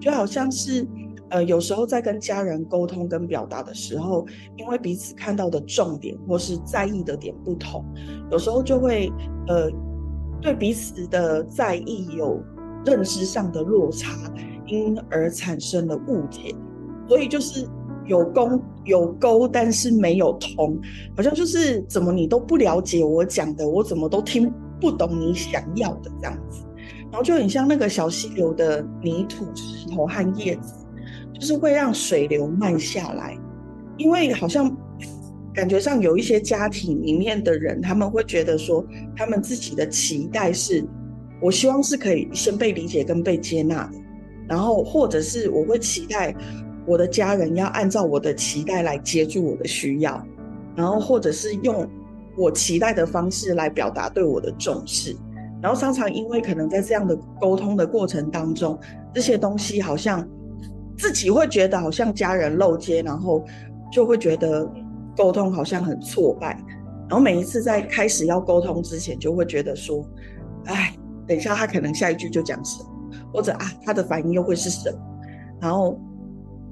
[0.00, 0.86] 就好像是
[1.30, 4.26] 呃有时候在跟家人沟通跟表达的时候，
[4.56, 7.84] 因为彼此看到的重点或是在意的点不同，
[8.30, 9.12] 有时候就会
[9.48, 9.70] 呃
[10.40, 12.42] 对彼此的在意有。
[12.86, 14.10] 认知上的落差，
[14.66, 16.54] 因而产生了误解，
[17.08, 17.66] 所以就是
[18.06, 20.78] 有沟有沟，但是没有通，
[21.16, 26.64] 好像就是怎么你都不了解我讲的，我怎么都听不懂你想要的这样子，
[27.10, 30.74] 然后就很像那个小溪流的泥土、石头和叶子，
[31.32, 33.36] 就是会让水流慢下来，
[33.96, 34.70] 因为好像
[35.54, 38.84] 感觉上有一些家庭里面的人，他们会觉得说，
[39.16, 40.84] 他们自己的期待是。
[41.42, 43.98] 我希望是可以先被理解跟被接纳的，
[44.48, 46.34] 然后或者是我会期待
[46.86, 50.22] 我的家人要按照我的期待来接住我的需要，
[50.74, 51.88] 然后或者是用
[52.36, 55.16] 我期待的方式来表达对我的重视，
[55.62, 58.78] 然后常常因为可能在这样的沟通的过程当中，
[59.12, 60.26] 这些东西好像
[60.96, 63.44] 自己会觉得好像家人漏接，然后
[63.92, 64.70] 就会觉得
[65.16, 66.58] 沟通好像很挫败，
[67.08, 70.04] 然后每一次在开始要沟通之前，就会觉得说，
[70.66, 70.94] 哎。
[71.26, 72.90] 等一下，他可能下一句就讲什么，
[73.32, 74.98] 或者啊，他的反应又会是什么？
[75.58, 75.98] 然后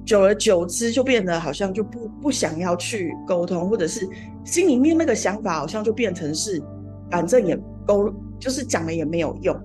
[0.04, 4.08] 久而久之，就变得好像就不不想要去沟通，或者是
[4.44, 6.62] 心里面那个想法好像就变成是，
[7.10, 9.58] 反正也沟，就是讲了也没有用。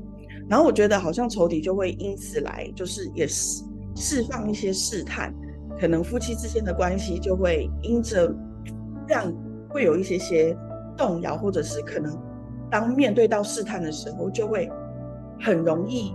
[0.50, 3.64] 然后我觉得好像仇敌就会因此来，就是也释
[3.96, 5.34] 释放一些试探，
[5.80, 8.34] 可能夫妻之间的关系就会因着
[9.08, 9.34] 这样
[9.70, 10.58] 会有一些些
[10.96, 12.18] 动摇，或者是可能。
[12.70, 14.70] 当面对到试探的时候，就会
[15.40, 16.14] 很容易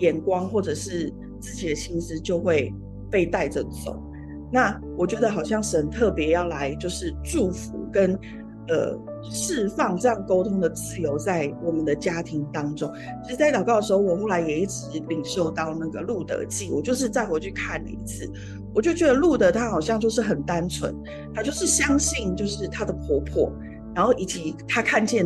[0.00, 1.10] 眼光或者是
[1.40, 2.70] 自己的心思就会
[3.14, 3.96] 被带着走。
[4.50, 8.12] 那我觉得好像神特别要来，就是祝福跟
[8.66, 12.92] 呃释放这样沟通的自由在我们的家庭当中。
[13.22, 18.28] 其实，在祷告的时候，我后来也一直领受到那个路德记，我就是再回去看了一次，
[18.74, 20.92] 我就觉得路德他好像就是很单纯，
[21.32, 23.52] 他就是相信就是他的婆婆，
[23.94, 25.24] 然后以及他看见。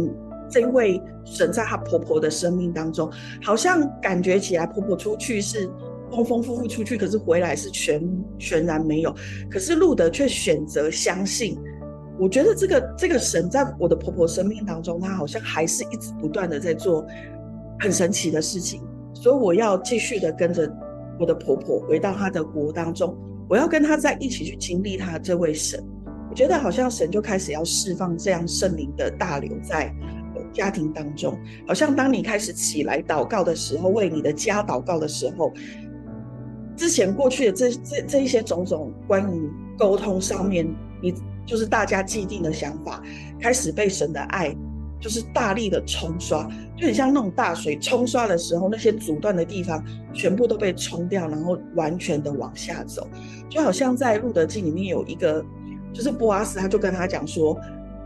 [0.51, 3.13] 这位神在她婆婆的生命当中，
[3.43, 5.69] 好像感觉起来婆婆出去是
[6.11, 8.03] 丰丰富富出去，可是回来是全
[8.39, 9.15] 全然没有。
[9.51, 11.59] 可是路德却选择相信。
[12.19, 17.07] 我觉得这个这个神在我的婆婆生命当中，她好像还是一直不断的在做
[17.79, 18.83] 很神奇的事情。
[19.15, 20.71] 所以我要继续的跟着
[21.21, 23.17] 我的婆婆回到她的国当中，
[23.49, 25.83] 我要跟她在一起去经历她这位神。
[26.29, 29.95] 我觉得好像神就开始要释放这样圣灵的大流在。
[30.51, 35.53] 家庭当中，好像当你开始起来祷告的时候，为你的家祷告的时候，
[36.79, 40.67] 之前过去的这这这一些种种关于沟通上面，
[41.03, 41.13] 你
[41.45, 43.03] 就是大家既定的想法，
[43.39, 44.57] 开始被神的爱
[45.01, 53.07] 就是大力的冲刷，就很像那种大水冲刷的时候，那些阻断的地方全部都被冲掉，然后完全的往下走，
[53.49, 55.45] 就好像在路德记里面有一个，
[55.93, 57.59] 就是波阿斯，他就跟他讲说。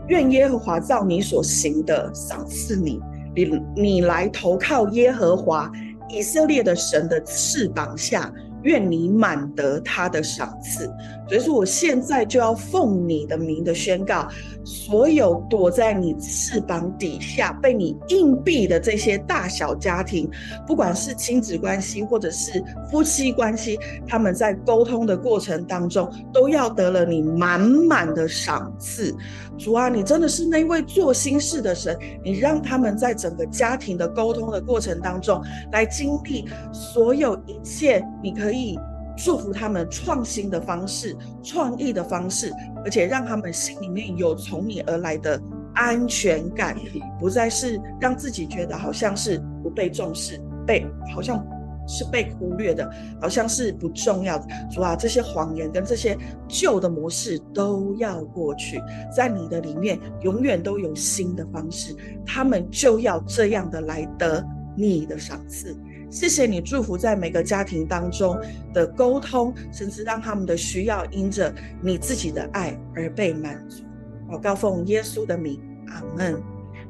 [0.09, 2.99] 愿耶和华照你所行的赏赐你，
[3.33, 5.71] 你你来投靠耶和华
[6.09, 8.29] 以色列的神的翅膀下。
[8.63, 10.85] 愿你满得他的赏赐，
[11.27, 14.27] 所以说我现在就要奉你的名的宣告，
[14.63, 20.29] 所有躲在你翅膀底下被你硬币的这些大小家庭，
[20.65, 29.13] 不管是亲子关系或者是夫妻关系，他们在沟通的过程当中都要得了你满满的赏赐。
[29.55, 35.39] 主啊，你真的是那位做心事的神，你让他们在整个家庭的沟通的过程当中
[35.71, 38.52] 来经历所有一切，你可以。
[38.53, 38.77] 可以
[39.17, 42.53] 祝福他们创新的方式、创意的方式，
[42.85, 45.41] 而且让他们心里面有从你而来的
[45.73, 46.77] 安全感，
[47.19, 50.85] 不再是让自己觉得好像是不被重视、被
[51.15, 51.43] 好像
[51.87, 52.87] 是被忽略的，
[53.19, 54.45] 好像是不重要的。
[54.71, 56.15] 主啊，这些谎言跟这些
[56.47, 58.79] 旧的模式都要过去，
[59.11, 64.45] 在你的里面永远都有新的方式，他们就要这样的来得
[64.77, 65.75] 你的赏赐。
[66.13, 68.39] 谢谢你祝福在每个家庭当中
[68.71, 71.51] 的沟通，甚至让他们的需要因着
[71.81, 73.83] 你自己的爱而被满足。
[74.29, 76.39] 祷告奉耶稣的名，阿门。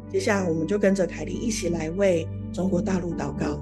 [0.09, 3.57] 接下来我们就跟着凯莉一起来为中国大陆祷告。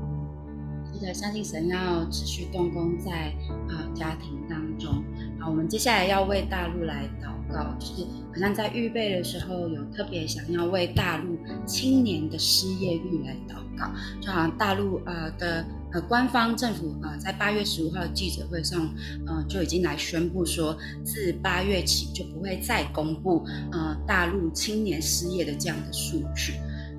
[0.91, 3.31] 是的，相信神要持续动工在
[3.69, 5.03] 啊、家庭当中。
[5.39, 7.40] 好，我们接下来要为大陆来祷
[7.79, 13.91] 就是好像在预备的时候有特别想要为大陆青年的失业率来祷告。
[14.21, 18.87] 就好像大陆呃的呃官方政府呃在八月十五号的记者会上，
[19.25, 26.53] 呃就已经来宣布说，自八月起就不会再公布呃大陆青年失业的这样的数据。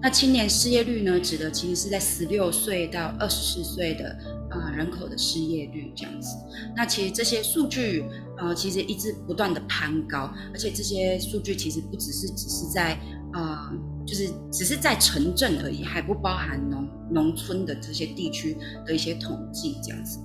[0.04, 4.18] 那青年失业率呢，指的其实是在十六岁到二十四岁的
[4.52, 6.36] 呃人口的失业率这样子。
[6.76, 8.04] 那其实这些数据
[8.38, 12.98] 呃其实一直不断的攀高，而且这些数据其实不只是只是在
[13.34, 13.72] 呃。
[14.04, 20.18] 就是只是在城镇而已，还不包含农农村的这些地区的一些统计这样子。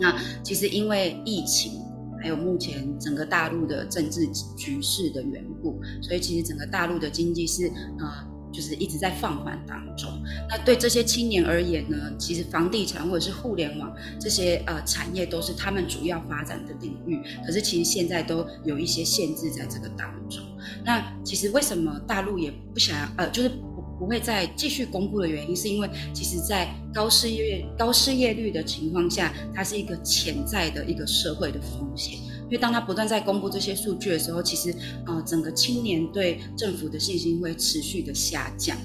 [0.00, 1.80] 那其实因为疫情，
[2.20, 8.33] 还有目前整个大陆的政治局势的缘故，所以其实整个大陆的经济是呃。
[8.54, 10.08] 就是一直在放缓当中。
[10.48, 17.20] 那对这些青年而言呢，其实房地产或者是互联网这些呃产业都是他们主要发展的领域。
[17.44, 20.40] 可是其实现在都有一些限制在这个当中。
[20.84, 32.18] 那其实为什么大陆也不想要呃，就是不不会再继续公布的原因，是因为其实在高失业高失业率的情况下，它是一个潜在的一个社会的风险。
[32.44, 34.74] 因为当他不断在公布这些数据的时候，其实，
[35.06, 38.76] 呃，整个青年对政府的信心会持续的下降，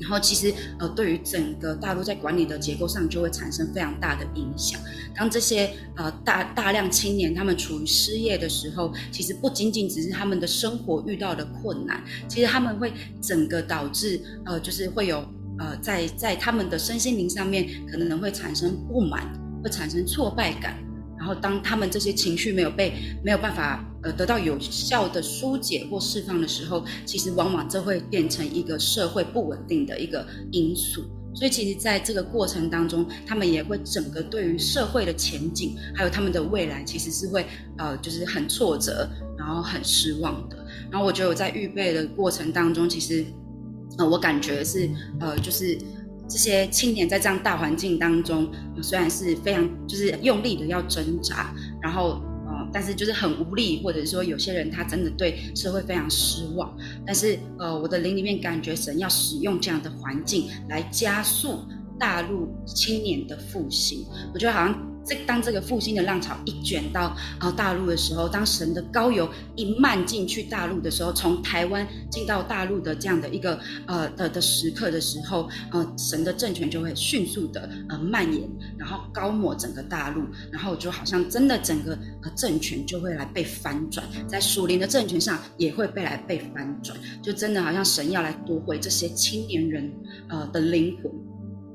[0.00, 4.80] 然后其实，呃，对于整个大陆在管理的结构上就会产生非常大的影响。
[5.14, 15.18] 当这些呃大大量青年他们处于失业的时候，其实不仅仅只是他们的生活遇到的困难，其实他们会整个导致呃，就是会有
[15.58, 19.30] 呃在在他们的身心灵上面可能会产生不满，
[19.62, 20.78] 会产生挫败感。
[21.26, 22.92] 然后，当他们这些情绪没有被
[23.24, 31.02] 没有办法呃得到有效的疏解或释放的时候，其实往往这会变成一个社会不稳定的一个因素。
[31.34, 37.44] 所以，其实在这个过程当中，他们也会整个对于社会的前景还有他们的未来，其实是会
[37.76, 40.56] 呃就是很挫折，然后很失望的。
[40.92, 43.24] 然后，我觉得我在预备的过程当中，其实
[43.98, 45.76] 呃我感觉是呃就是。
[46.28, 48.50] 这些青年在这样大环境当中，
[48.82, 56.76] 虽然是非常就是用力的要挣扎，然后呃，但是就是很无力，或者说有些人他真的对社会非常失望。
[57.06, 61.60] 但是呃，我的灵里面感觉神要使用这样的环境来加速
[61.98, 64.04] 大陆青年的复兴，
[64.34, 64.95] 我觉得好像。
[65.06, 89.92] 这当这个复兴的浪潮一卷到呃大陆的时候，当神的膏油一漫进去大陆的时候，从台湾进到大陆的这样的一个呃的的时刻的时候，呃神的政权就会迅速的呃蔓延，然后高抹整个大陆，然后就好像真的整个呃政权就会来被翻转，在属灵的政权上也会被来被翻转，就真的好像神要来夺回这些青年人
[90.28, 91.12] 呃的灵魂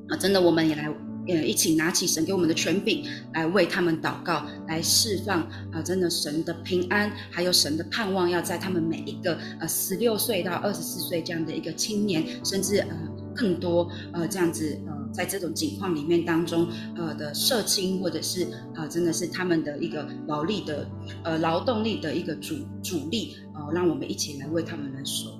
[0.08, 0.92] 啊、真的我们也来。
[1.28, 3.04] 呃，一起拿起神给我们的权柄
[3.34, 5.40] 来为他们祷告，来释放
[5.72, 12.88] 啊、真的神的平安，还有神的盼望，要在他们每一个呃十六岁到二十四岁这样的一个青年，甚至呃
[13.34, 20.88] 更多呃这样子呃，在这种情况里面当中呃的社青，或者是呃真的是他们的一个劳力的
[21.24, 25.38] 呃劳动力的一个主主力呃，让我们一起来为他们来守。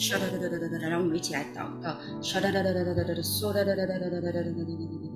[0.00, 0.08] 望。
[0.08, 1.90] 唰哒哒哒哒哒哒，让我们一起来祷告。
[2.22, 3.20] 唰哒哒哒哒哒哒哒哒，
[3.52, 5.10] 哒哒哒哒哒哒哒哒哒哒哒哒哒哒。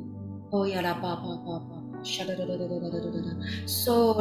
[0.51, 3.33] 哦呀啦吧吧吧吧，唰哒哒哒哒哒哒哒哒哒哒，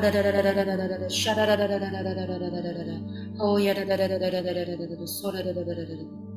[0.01, 3.43] 哒哒哒哒哒哒哒哒哒哒哒，唰哒哒哒哒哒哒哒哒哒哒哒哒哒哒。
[3.43, 6.32] 哦呀哒哒哒哒哒哒哒哒哒哒哒，嗦哒哒哒哒哒哒哒。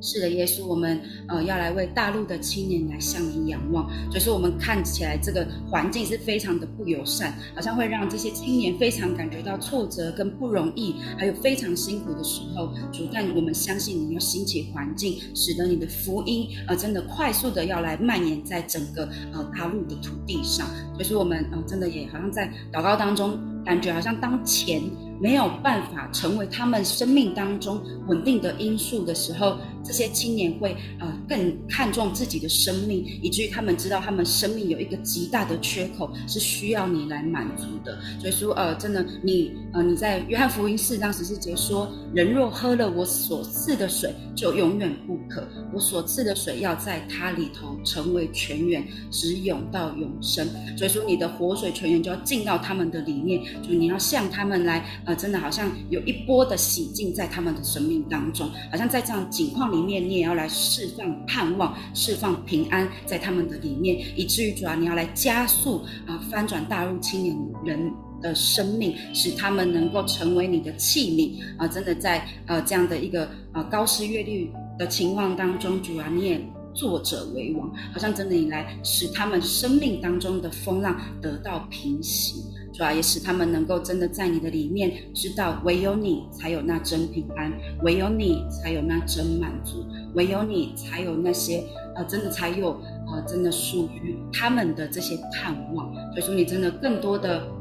[0.00, 3.88] 是的，耶稣，我们呃要来为大陆的青年来向你仰望。
[4.10, 12.72] 所以说，我们看起来这个环境是非常的不友善，好像会让这些青年非常感觉到挫折跟不容易，还有非常辛苦的时候。
[12.92, 20.66] 主，但我们相信你要兴起环境，使得你的福音呃真的快速的要来蔓延在整个呃大陆的土地上。
[20.94, 24.80] 所以说，我们呃真的也好像在祷告当中，感觉好像当前。
[25.20, 29.56] 没有办法成为他们生命当中稳定的因素的时候，
[29.88, 37.98] 这些青年会呃更看重自己的生命，以至于他们知道他们生命有一个极大的缺口是需要你来满足的。
[38.20, 45.48] 所以说呃，真的你呃你在约翰福音四章十四节说：“人若喝了我所赐的水，就永远不渴。
[45.72, 54.84] 我所赐的水要在他里头成为泉源，直涌到永生。”所以说你的活水泉源就要进到他们的里面，就你要向他们来。
[55.06, 76.40] 呃，真的好像有一波的洗净在他们的生命当中，好像在这样景况里里面，你也要来释放盼望、释放平安在他们的里面，以至于主要你要来加速啊、翻转大陆青年人的生命，使他们能够成为你的器皿啊、真的在呃这样的一个呃高失业率的情况当中，主啊，你也
[76.74, 82.42] 作者为王，好像真的你来使他们生命当中的风浪得到平息。
[82.78, 87.52] 主要也使他们能够真的在你的里面知道，唯有你才有那真平安，
[87.82, 91.64] 唯有你才有那真满足，唯有你才有那些
[91.96, 95.92] 呃，真的才有呃，真的属于他们的这些盼望。
[96.12, 97.57] 所以说，你真的更多的。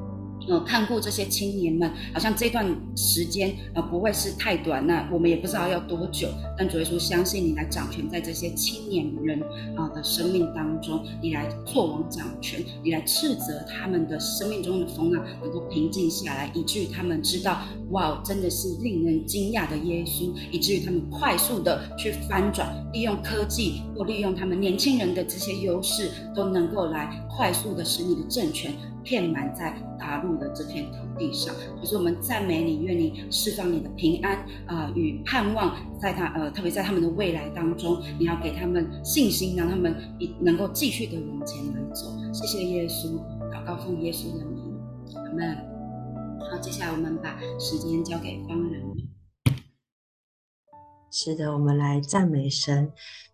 [0.47, 6.27] 呃，看过这些青年们，好像这段时间呃不会是太短，那我们也不知道要多久。
[6.57, 9.41] 但主耶稣相信你来掌权在这些青年人
[9.75, 28.71] 啊的生命当中，你来做王掌权，你来斥责他们的生命中的风浪能够平静下来，以至于他们知道，哇，真的是令人惊讶的耶稣，以至于他们快速的去翻转，利用科技或利用他们年轻人的这些优势，都能够来快速的使你的政权。
[29.07, 39.95] 遍满在大陆的这片土地上，就是我们赞美你，愿你释放你的平安啊、与盼望，在他呃，特别在他们的未来当中，你要给他们信心，让他们
[40.41, 42.11] 能够继续的往前来走。
[42.33, 43.17] 谢谢耶稣，
[43.49, 44.77] 祷告奉耶稣的名，
[45.15, 45.55] 阿门。
[46.51, 48.83] 好，接下来我们把时间交给方人。
[51.09, 52.91] 是的，我们来赞美神，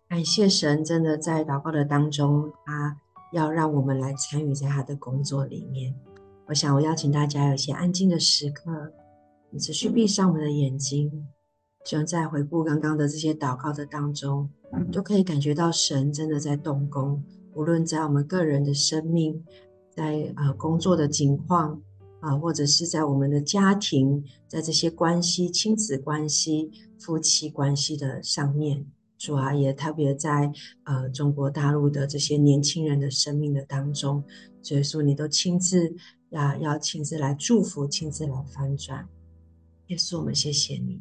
[0.08, 3.00] 感谢神，真的在祷告的当中，他。
[3.34, 5.92] 要让我们来参与在他的工作里面。
[6.46, 8.92] 我想，我邀请大家有一些安静的时刻，
[9.50, 11.26] 你持续闭上我们的眼睛，
[11.84, 14.48] 就在回顾刚刚的这些祷告的当中，
[14.92, 17.22] 都可以感觉到神真的在动工。
[17.54, 19.44] 无论在我们个人的生命，
[19.90, 21.82] 在呃工作的情况
[22.20, 28.86] 啊、或者是在我们的家庭，在这些关系、亲子关系、夫妻关系的上面。
[29.24, 30.52] 主啊，也特别在
[30.82, 34.22] 呃中国大陆的这些年轻人的生命的当中，
[34.60, 35.94] 所以说你都亲自
[36.28, 39.08] 要要亲自来祝福，亲自来翻转。
[39.86, 41.00] 耶稣，我们谢谢你。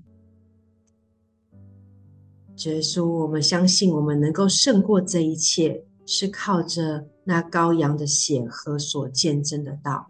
[2.66, 10.08] 耶稣，我们相信我们能够胜过这一切，是靠着那羔羊的血和所见证的道。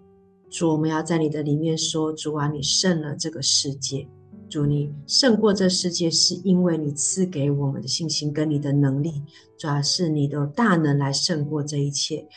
[0.51, 4.07] 主，我们要在你的里面说，主啊，你胜了这个世界。
[4.53, 9.23] 主，你胜过这世界，是因为你赐给我们的信心跟你的能力，
[9.57, 12.27] 主要是你的大能来胜过这一切。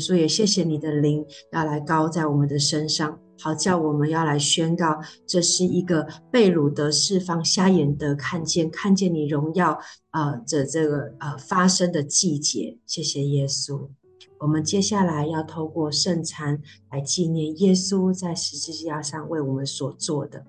[0.00, 1.22] 所以也谢谢你的灵
[1.52, 9.78] 要来高在我们的身上，好叫我们要来宣告，这是一个被掳得释放、瞎眼得看见、看见你荣耀
[10.12, 12.78] 呃这这个呃发生的季节。
[12.86, 13.86] 谢谢耶稣。
[14.40, 16.58] 我们接下来要透过圣餐
[16.90, 20.42] 来纪念耶稣在十字架上为我们所做的。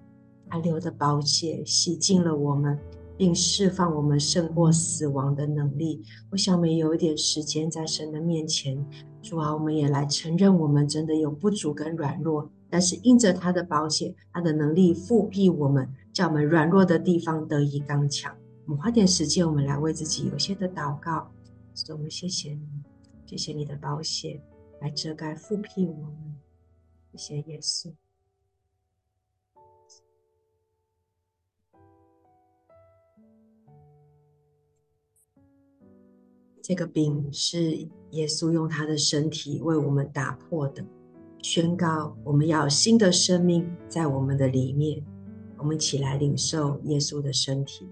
[0.49, 2.77] 他流的宝血洗净了我们，
[3.17, 6.03] 并释放我们胜过死亡的能力。
[6.31, 8.85] 我想，我们有一点时间在神的面前，
[9.21, 18.35] 主啊，我们也来承认我们真的有不足跟软弱，但是因着他的宝血，他的能力覆庇我们，叫我们软弱的地方得以刚强。
[18.65, 21.31] 我们花点时间，我们来为自己有些的祷告，
[21.73, 22.67] 所以我们谢谢你，
[23.25, 24.41] 谢谢你的宝血
[24.79, 26.35] 来遮盖覆庇我们，
[27.13, 27.91] 谢谢耶稣。
[36.67, 37.77] 这个饼是
[38.11, 40.83] 耶稣用他的身体为我们打破的，
[41.41, 45.01] 宣告我们要新的生命在我们的里面。
[45.57, 47.87] 我们起来领受耶稣的身体。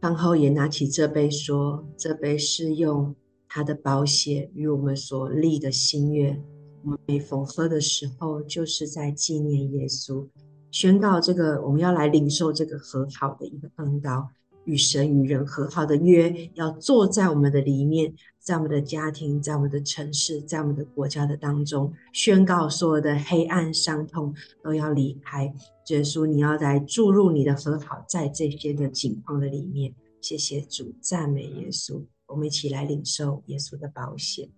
[0.00, 3.14] 饭后也拿起这杯说：“这杯是用。”
[3.54, 6.42] 他的宝血与我们所立的新约，
[6.82, 10.26] 我们每逢喝的时候，就是在纪念耶稣，
[10.70, 14.26] 宣告这个我们要来领受这个和好的一个恩膏，
[14.64, 25.44] 与神与人和好的约，要坐在我们的里面，在我们的家庭，在我们的城市，在我们的国家的当中，宣告所有的黑暗伤痛都要离开。
[25.88, 29.94] 耶稣，你要来注入你的和好，在这些的境况的里面。
[30.22, 32.02] 谢谢主，赞美耶稣。
[32.32, 34.48] 我们一起来领受耶稣的保险。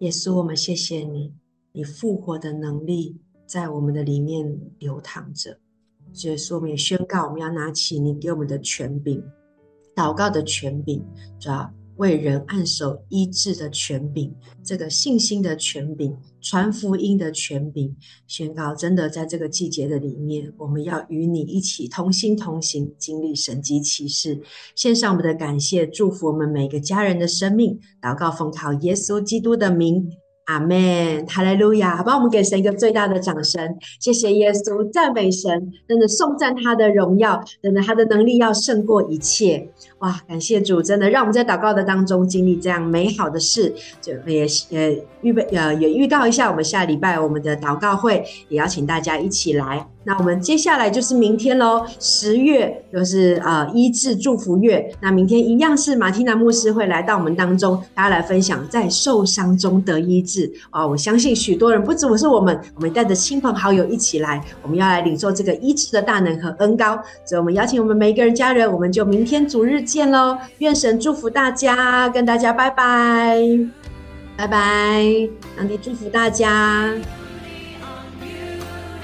[0.00, 1.34] 耶稣，我们谢谢你，
[1.72, 5.58] 你复活的能力在我们的里面流淌着。
[6.12, 9.22] 所以说，我们也宣告，我们要拿起你给我们的权柄，
[9.94, 11.02] 祷告的权柄，
[11.38, 11.79] 主要。
[12.00, 14.32] 为人按手医治的权柄，
[14.64, 17.94] 这个信心的权柄，传福音的权柄，
[18.26, 24.40] 宣告真的在这个季节的里面，我们要与你一起同心同行，经历神迹奇事。
[24.74, 27.78] 献上我们的感谢，祝福我们每个家人的生命。
[28.00, 30.10] 祷告奉靠耶稣基督的名。
[30.46, 31.96] 阿门，哈利路亚！
[31.96, 39.68] 好吧，我们给神一个最大的掌声，谢谢耶稣，赞美神，真的颂赞他的荣耀，真的他的能力要胜过一切。
[40.00, 49.86] 哇，感谢主，真的让我们在祷告的当中经历这样美好的事，就也也预备呃也预告一下，我们下礼拜我们的祷告会也邀请大家一起来。
[50.02, 54.90] 那我们接下来就是明天喽，十月就是呃医治祝福月。
[55.02, 60.86] 那明天一样是马蒂娜牧师会来到我们当中，大家来分享在受伤中得医治啊！
[60.86, 66.98] 我相信许多人不只是我们，我们带着亲朋好友一起来，我们要来领受这个医治的大能和恩膏。
[67.26, 70.38] 所以，我们邀请我们每一个人家人，我们就明天主日见喽！
[70.58, 73.36] 愿神祝福大家，跟大家拜拜，
[74.36, 76.94] 拜拜，上帝祝福大家。